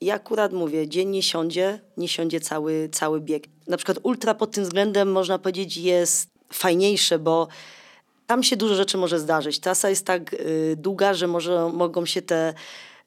[0.00, 3.44] I akurat mówię, dzień nie siądzie, nie siądzie cały, cały bieg.
[3.68, 7.48] Na przykład ultra pod tym względem można powiedzieć jest fajniejsze, bo
[8.26, 9.60] tam się dużo rzeczy może zdarzyć.
[9.60, 12.54] Trasa jest tak y, długa, że może, mogą się te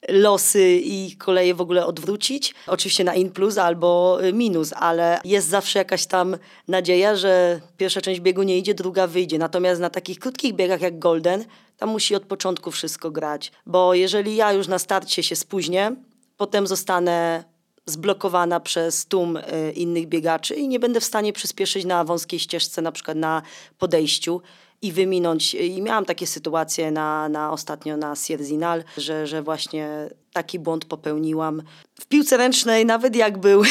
[0.09, 2.55] losy i koleje w ogóle odwrócić.
[2.67, 6.37] Oczywiście na in plus albo y, minus, ale jest zawsze jakaś tam
[6.67, 9.37] nadzieja, że pierwsza część biegu nie idzie, druga wyjdzie.
[9.37, 11.45] Natomiast na takich krótkich biegach jak Golden,
[11.77, 13.51] tam musi od początku wszystko grać.
[13.65, 15.95] Bo jeżeli ja już na starcie się spóźnię,
[16.37, 17.43] potem zostanę
[17.85, 22.81] zblokowana przez tłum e, innych biegaczy i nie będę w stanie przyspieszyć na wąskiej ścieżce,
[22.81, 23.41] na przykład na
[23.77, 24.41] podejściu
[24.81, 25.53] i wyminąć.
[25.53, 31.63] I miałam takie sytuacje na, na ostatnio na Sierzinal, że, że właśnie taki błąd popełniłam.
[31.99, 33.63] W piłce ręcznej, nawet jak był,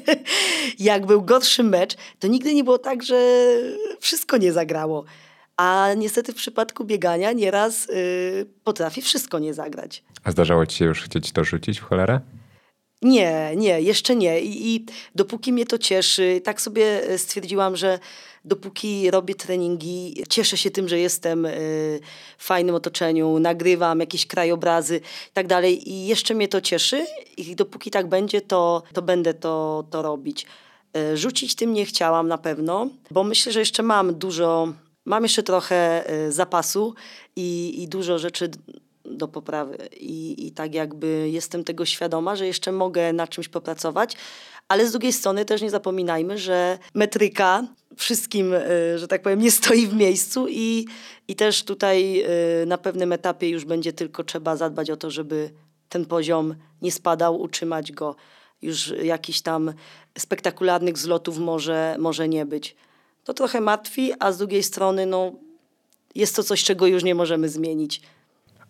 [0.78, 3.46] jak był gorszy mecz, to nigdy nie było tak, że
[4.00, 5.04] wszystko nie zagrało.
[5.56, 10.04] A niestety w przypadku biegania nieraz yy, potrafi wszystko nie zagrać.
[10.24, 12.20] A zdarzało ci się już chcieć to rzucić w cholerę?
[13.04, 14.40] Nie, nie, jeszcze nie.
[14.40, 17.98] I, I, dopóki mnie to cieszy, tak sobie e, stwierdziłam, że
[18.44, 22.00] dopóki robię treningi, cieszę się tym, że jestem y,
[22.38, 24.96] w fajnym otoczeniu, nagrywam jakieś krajobrazy
[25.30, 25.90] i tak dalej.
[25.90, 30.46] I jeszcze mnie to cieszy i dopóki tak będzie, to, to będę to, to robić.
[30.96, 34.72] Y, rzucić tym nie chciałam na pewno, bo myślę, że jeszcze mam dużo
[35.06, 36.94] Mam jeszcze trochę zapasu
[37.36, 38.50] i, i dużo rzeczy
[39.04, 39.88] do poprawy.
[40.00, 44.16] I, I tak jakby jestem tego świadoma, że jeszcze mogę nad czymś popracować,
[44.68, 49.50] ale z drugiej strony też nie zapominajmy, że metryka wszystkim, y, że tak powiem, nie
[49.50, 50.86] stoi w miejscu i,
[51.28, 52.24] i też tutaj
[52.62, 55.50] y, na pewnym etapie już będzie tylko trzeba zadbać o to, żeby
[55.88, 58.16] ten poziom nie spadał, utrzymać go.
[58.62, 59.72] Już jakichś tam
[60.18, 62.76] spektakularnych zlotów może, może nie być
[63.24, 65.32] to trochę martwi, a z drugiej strony no,
[66.14, 68.00] jest to coś, czego już nie możemy zmienić.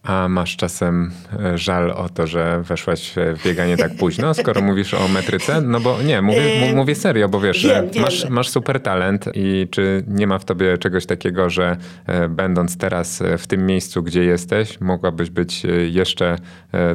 [0.05, 1.12] A masz czasem
[1.44, 5.61] e, żal o to, że weszłaś w bieganie tak późno, skoro mówisz o metryce?
[5.61, 10.05] No bo nie, mówię, mówię serio, bo wiesz, wiem, masz, masz super talent i czy
[10.09, 11.76] nie ma w tobie czegoś takiego, że
[12.07, 16.36] e, będąc teraz e, w tym miejscu, gdzie jesteś, mogłabyś być jeszcze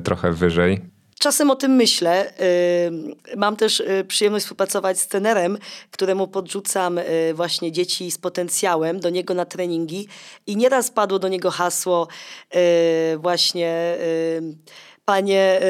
[0.04, 0.99] trochę wyżej?
[1.20, 2.34] Czasem o tym myślę.
[3.38, 5.58] Mam też y, przyjemność współpracować z trenerem,
[5.92, 10.08] któremu podrzucam y, właśnie dzieci z potencjałem do niego na treningi
[10.48, 12.08] i nieraz padło do niego hasło
[12.56, 13.98] y, właśnie
[15.06, 15.62] panie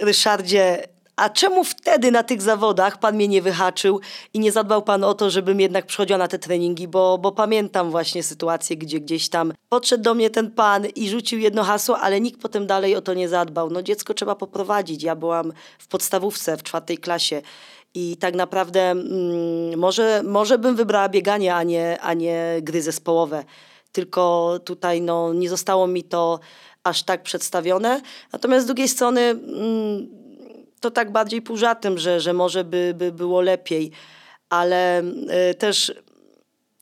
[0.00, 4.00] Ryszardzie, a czemu wtedy na tych zawodach pan mnie nie wyhaczył
[4.34, 7.90] i nie zadbał pan o to, żebym jednak przychodziła na te treningi, bo, bo pamiętam
[7.90, 12.20] właśnie sytuację, gdzie gdzieś tam podszedł do mnie ten pan i rzucił jedno hasło, ale
[12.20, 13.70] nikt potem dalej o to nie zadbał.
[13.70, 15.02] No dziecko trzeba poprowadzić.
[15.02, 17.42] Ja byłam w podstawówce, w czwartej klasie.
[17.94, 23.44] I tak naprawdę mm, może, może bym wybrała bieganie, a nie, a nie gry zespołowe.
[23.92, 26.40] Tylko tutaj no, nie zostało mi to
[26.84, 28.00] aż tak przedstawione.
[28.32, 30.25] Natomiast z drugiej strony mm,
[30.80, 33.90] to tak bardziej półżartem, że, że może by, by było lepiej.
[34.48, 35.02] Ale
[35.50, 35.94] y, też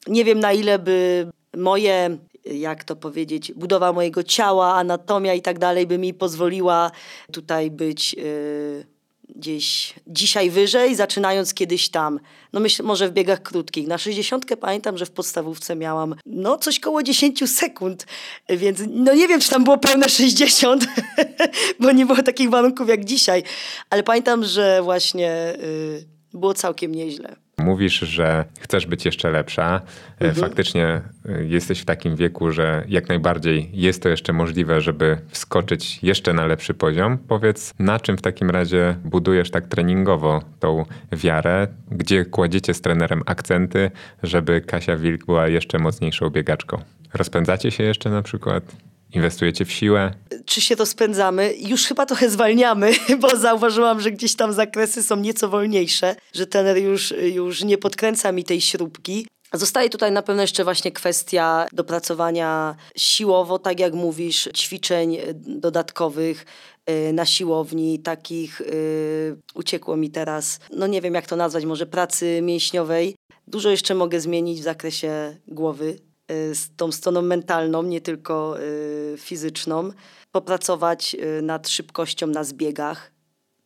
[0.07, 1.27] nie wiem na ile by
[1.57, 6.91] moje, jak to powiedzieć, budowa mojego ciała, anatomia i tak dalej by mi pozwoliła
[7.33, 8.17] tutaj być...
[8.19, 8.94] Y,
[9.29, 12.21] gdzieś dzisiaj wyżej, zaczynając kiedyś tam.
[12.53, 13.87] No myślę, może w biegach krótkich.
[13.87, 18.07] Na 60 pamiętam, że w podstawówce miałam no coś koło 10 sekund,
[18.49, 20.87] więc no nie wiem, czy tam było pełne 60,
[21.81, 23.43] bo nie było takich warunków jak dzisiaj,
[23.91, 27.44] ale pamiętam, że właśnie y, było całkiem nieźle.
[27.59, 29.81] Mówisz, że chcesz być jeszcze lepsza.
[30.21, 30.35] E, mhm.
[30.35, 36.03] Faktycznie e, jesteś w takim wieku, że jak najbardziej jest to jeszcze możliwe, żeby wskoczyć
[36.03, 37.19] jeszcze na lepszy poziom.
[37.19, 41.69] Powiedz, na czym w takim razie budujesz tak treningowo tą wiarę?
[41.91, 43.91] Gdzie kładziecie z trenerem akcenty,
[44.23, 46.79] żeby Kasia Wilk była jeszcze mocniejszą biegaczką?
[47.15, 48.77] Rozpędzacie się jeszcze na przykład?
[49.13, 50.15] Inwestujecie w siłę?
[50.47, 51.55] Czy się to spędzamy?
[51.59, 56.77] Już chyba trochę zwalniamy, bo zauważyłam, że gdzieś tam zakresy są nieco wolniejsze, że tener
[56.77, 59.27] już, już nie podkręca mi tej śrubki.
[59.53, 66.47] Zostaje tutaj na pewno jeszcze właśnie kwestia dopracowania siłowo, tak jak mówisz, ćwiczeń dodatkowych
[66.91, 71.87] y, na siłowni, takich yy, uciekło mi teraz, no nie wiem jak to nazwać, może
[71.87, 73.17] pracy mięśniowej.
[73.47, 79.15] Dużo jeszcze mogę zmienić w zakresie głowy, Y, z tą stroną mentalną, nie tylko y,
[79.19, 79.91] fizyczną.
[80.33, 83.11] Popracować y, nad szybkością na zbiegach,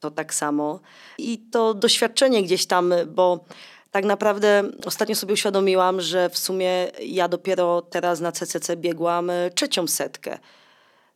[0.01, 0.81] to tak samo.
[1.19, 3.45] I to doświadczenie gdzieś tam, bo
[3.91, 9.87] tak naprawdę ostatnio sobie uświadomiłam, że w sumie ja dopiero teraz na CCC biegłam trzecią
[9.87, 10.39] setkę.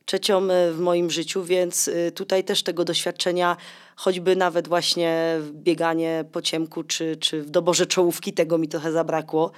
[0.04, 3.56] Trzecią w moim życiu, więc tutaj też tego doświadczenia,
[3.96, 9.52] choćby nawet właśnie bieganie po ciemku czy, czy w doborze czołówki, tego mi trochę zabrakło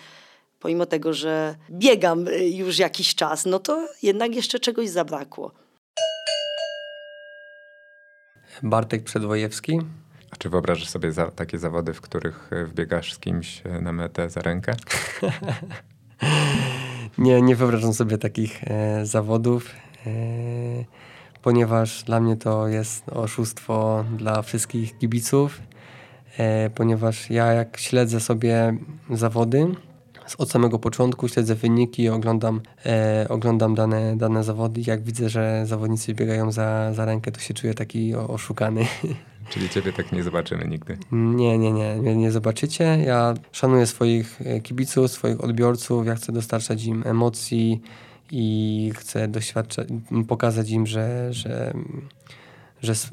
[0.65, 5.53] pomimo tego, że biegam y, już jakiś czas, no to jednak jeszcze czegoś zabrakło.
[8.63, 9.81] Bartek Przedwojewski.
[10.31, 13.93] A czy wyobrażasz sobie za, takie zawody, w których y, wbiegasz z kimś y, na
[13.93, 14.75] metę za rękę?
[17.19, 19.71] nie, nie wyobrażam sobie takich e, zawodów,
[20.07, 20.11] e,
[21.43, 25.61] ponieważ dla mnie to jest oszustwo dla wszystkich kibiców,
[26.39, 28.77] e, ponieważ ja jak śledzę sobie
[29.11, 29.75] zawody,
[30.39, 34.83] od samego początku śledzę wyniki, oglądam, e, oglądam dane, dane zawody.
[34.87, 38.87] Jak widzę, że zawodnicy biegają za, za rękę, to się czuję taki oszukany.
[39.51, 40.99] Czyli ciebie tak nie zobaczymy nigdy?
[41.13, 42.85] Nie, nie, nie, nie, nie zobaczycie.
[43.07, 46.07] Ja szanuję swoich e, kibiców, swoich odbiorców.
[46.07, 47.83] Ja chcę dostarczać im emocji
[48.31, 49.89] i chcę doświadczać,
[50.29, 51.75] pokazać im, że, że,
[52.83, 53.09] że że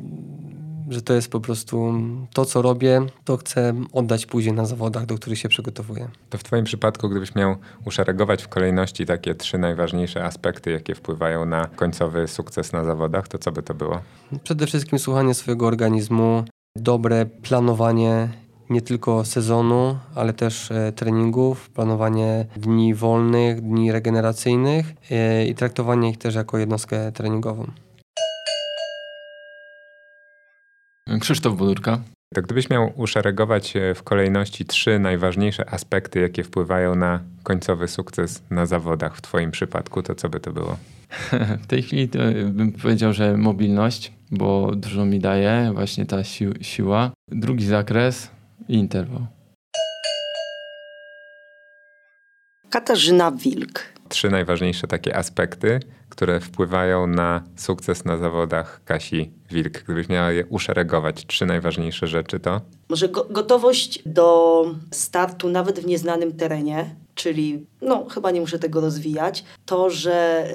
[0.99, 1.93] to jest po prostu
[2.33, 6.07] to, co robię, to chcę oddać później na zawodach, do których się przygotowuję.
[6.29, 11.45] To w Twoim przypadku, gdybyś miał uszeregować w kolejności takie trzy najważniejsze aspekty, jakie wpływają
[11.45, 14.01] na końcowy sukces na zawodach, to co by to było?
[14.43, 16.43] Przede wszystkim słuchanie swojego organizmu,
[16.75, 18.29] dobre planowanie
[18.71, 26.09] nie tylko sezonu, ale też e, treningów, planowanie dni wolnych, dni regeneracyjnych e, i traktowanie
[26.09, 27.67] ich też jako jednostkę treningową.
[31.20, 31.99] Krzysztof Bodurka.
[32.34, 38.43] To gdybyś miał uszeregować e, w kolejności trzy najważniejsze aspekty, jakie wpływają na końcowy sukces
[38.49, 40.78] na zawodach w Twoim przypadku, to co by to było?
[41.64, 42.09] W tej chwili
[42.45, 47.12] bym powiedział, że mobilność, bo dużo mi daje właśnie ta si siła.
[47.32, 48.32] Drugi zakres
[48.70, 49.28] i interwał.
[52.70, 53.90] Katarzyna Wilk.
[54.12, 59.84] Trzy najważniejsze takie aspekty, które wpływają na sukces na zawodach Kasi Wilk.
[59.84, 62.62] Gdybyś miała je uszeregować, trzy najważniejsze rzeczy to?
[62.89, 68.82] Może go gotowość do startu nawet w nieznanym terenie, czyli no chyba nie muszę tego
[68.82, 69.43] rozwijać.
[69.66, 70.47] To, że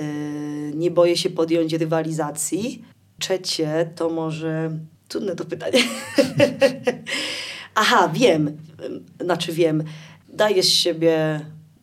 [0.71, 2.85] yy, nie boję się podjąć rywalizacji.
[3.19, 4.71] Trzecie to może...
[5.09, 5.79] Trudne to pytanie.
[7.75, 8.57] Aha, wiem.
[9.21, 9.85] Znaczy wiem.
[10.29, 11.41] Daję z siebie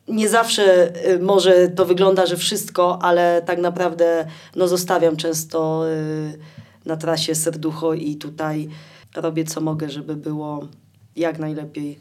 [0.07, 6.39] nie zawsze y, może to wygląda, że wszystko, ale tak naprawdę no, zostawiam często y,
[6.85, 8.69] na trasie serducho i tutaj
[9.15, 10.67] robię co mogę, żeby było
[11.15, 11.99] jak najlepiej.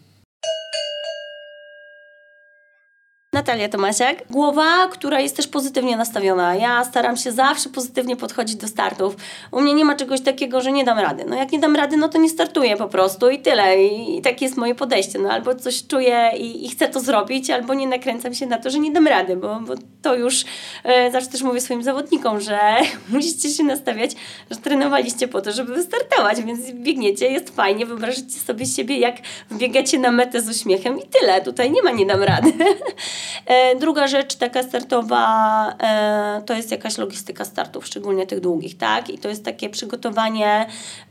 [3.53, 4.23] Natalia Tomasiak.
[4.31, 6.55] Głowa, która jest też pozytywnie nastawiona.
[6.55, 9.17] Ja staram się zawsze pozytywnie podchodzić do startów.
[9.51, 11.25] U mnie nie ma czegoś takiego, że nie dam rady.
[11.29, 13.85] No jak nie dam rady, no to nie startuję po prostu i tyle.
[13.85, 15.19] I, i takie jest moje podejście.
[15.19, 18.71] No albo coś czuję i, i, chcę to zrobić, albo nie nakręcam się na to,
[18.71, 20.45] że nie dam rady, bo, bo to już
[20.85, 22.59] e, zawsze też mówię swoim zawodnikom, że
[23.09, 24.11] musicie się nastawiać,
[24.51, 29.17] że trenowaliście po to, żeby wystartować, więc biegniecie, jest fajnie, wyobrażacie sobie siebie, jak
[29.51, 31.41] wbiegacie na metę z uśmiechem i tyle.
[31.41, 32.53] Tutaj nie ma nie dam rady.
[33.47, 39.11] E, druga rzecz taka startowa e, to jest jakaś logistyka startów, szczególnie tych długich, tak?
[39.11, 40.67] I to jest takie przygotowanie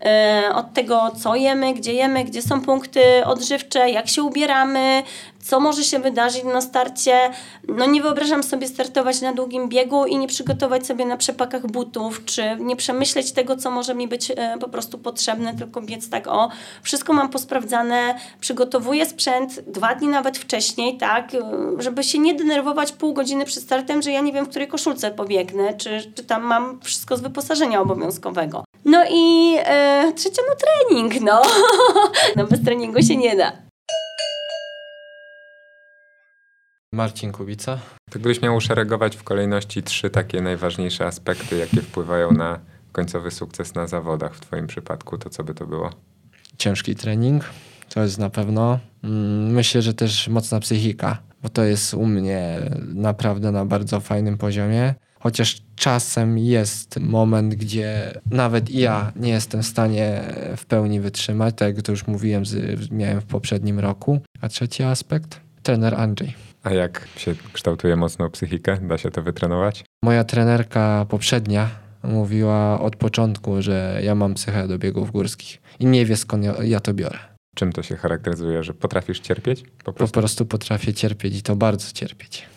[0.05, 5.03] e, od tego, co jemy, gdzie jemy, gdzie są punkty odżywcze, jak się ubieramy,
[5.43, 7.29] co może się wydarzyć na starcie.
[7.67, 12.25] No nie wyobrażam sobie startować na długim biegu i nie przygotować sobie na przepakach butów,
[12.25, 16.27] czy nie przemyśleć tego, co może mi być e, po prostu potrzebne, tylko biec tak
[16.27, 16.49] o,
[16.83, 21.39] wszystko mam posprawdzane, przygotowuję sprzęt dwa dni nawet wcześniej, tak, e,
[21.77, 25.11] żeby się nie denerwować pół godziny przed startem, że ja nie wiem, w której koszulce
[25.11, 28.63] pobiegnę, czy, czy tam mam wszystko z wyposażenia obowiązkowego.
[28.85, 31.41] No i e, trzecia, no trening, no.
[32.35, 33.51] no bez treningu się nie da.
[36.93, 37.79] Marcin Kubica.
[38.11, 42.59] Gdybyś miał uszeregować w kolejności trzy takie najważniejsze aspekty, jakie wpływają na
[42.91, 45.89] końcowy sukces na zawodach w Twoim przypadku, to co by to było?
[46.57, 47.49] Ciężki trening,
[47.89, 48.79] to jest na pewno.
[49.03, 52.59] Mm, myślę, że też mocna psychika, bo to jest u mnie
[52.93, 54.95] naprawdę na bardzo fajnym poziomie.
[55.19, 60.21] Chociaż czasem jest moment, gdzie nawet ja nie jestem w stanie
[60.57, 62.43] w pełni wytrzymać, tak jak to już mówiłem,
[62.91, 64.19] miałem w poprzednim roku.
[64.41, 65.39] A trzeci aspekt?
[65.63, 68.78] Trener Andrzej a jak się kształtuje mocno psychikę?
[68.82, 69.86] Da się to wytrenować?
[70.03, 71.70] Moja trenerka poprzednia
[72.03, 76.80] mówiła od początku, że ja mam psychę do biegów górskich i nie wie skąd ja,
[76.80, 77.20] to biorę.
[77.55, 79.64] Czym to się charakteryzuje, że potrafisz cierpieć?
[79.84, 80.14] Po prostu?
[80.14, 82.47] po prostu potrafię cierpieć i to bardzo cierpieć.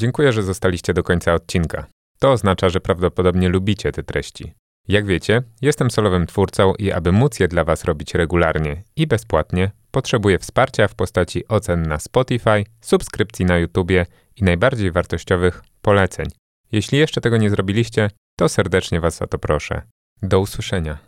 [0.00, 1.86] Dziękuję, że zostaliście do końca odcinka.
[2.18, 4.52] To oznacza, że prawdopodobnie lubicie te treści.
[4.88, 9.70] Jak wiecie, jestem solowym twórcą i aby móc je dla Was robić regularnie i bezpłatnie,
[9.90, 16.26] potrzebuję wsparcia w postaci ocen na Spotify, subskrypcji na YouTubie i najbardziej wartościowych poleceń.
[16.72, 19.82] Jeśli jeszcze tego nie zrobiliście, to serdecznie Was o to proszę.
[20.22, 21.07] Do usłyszenia.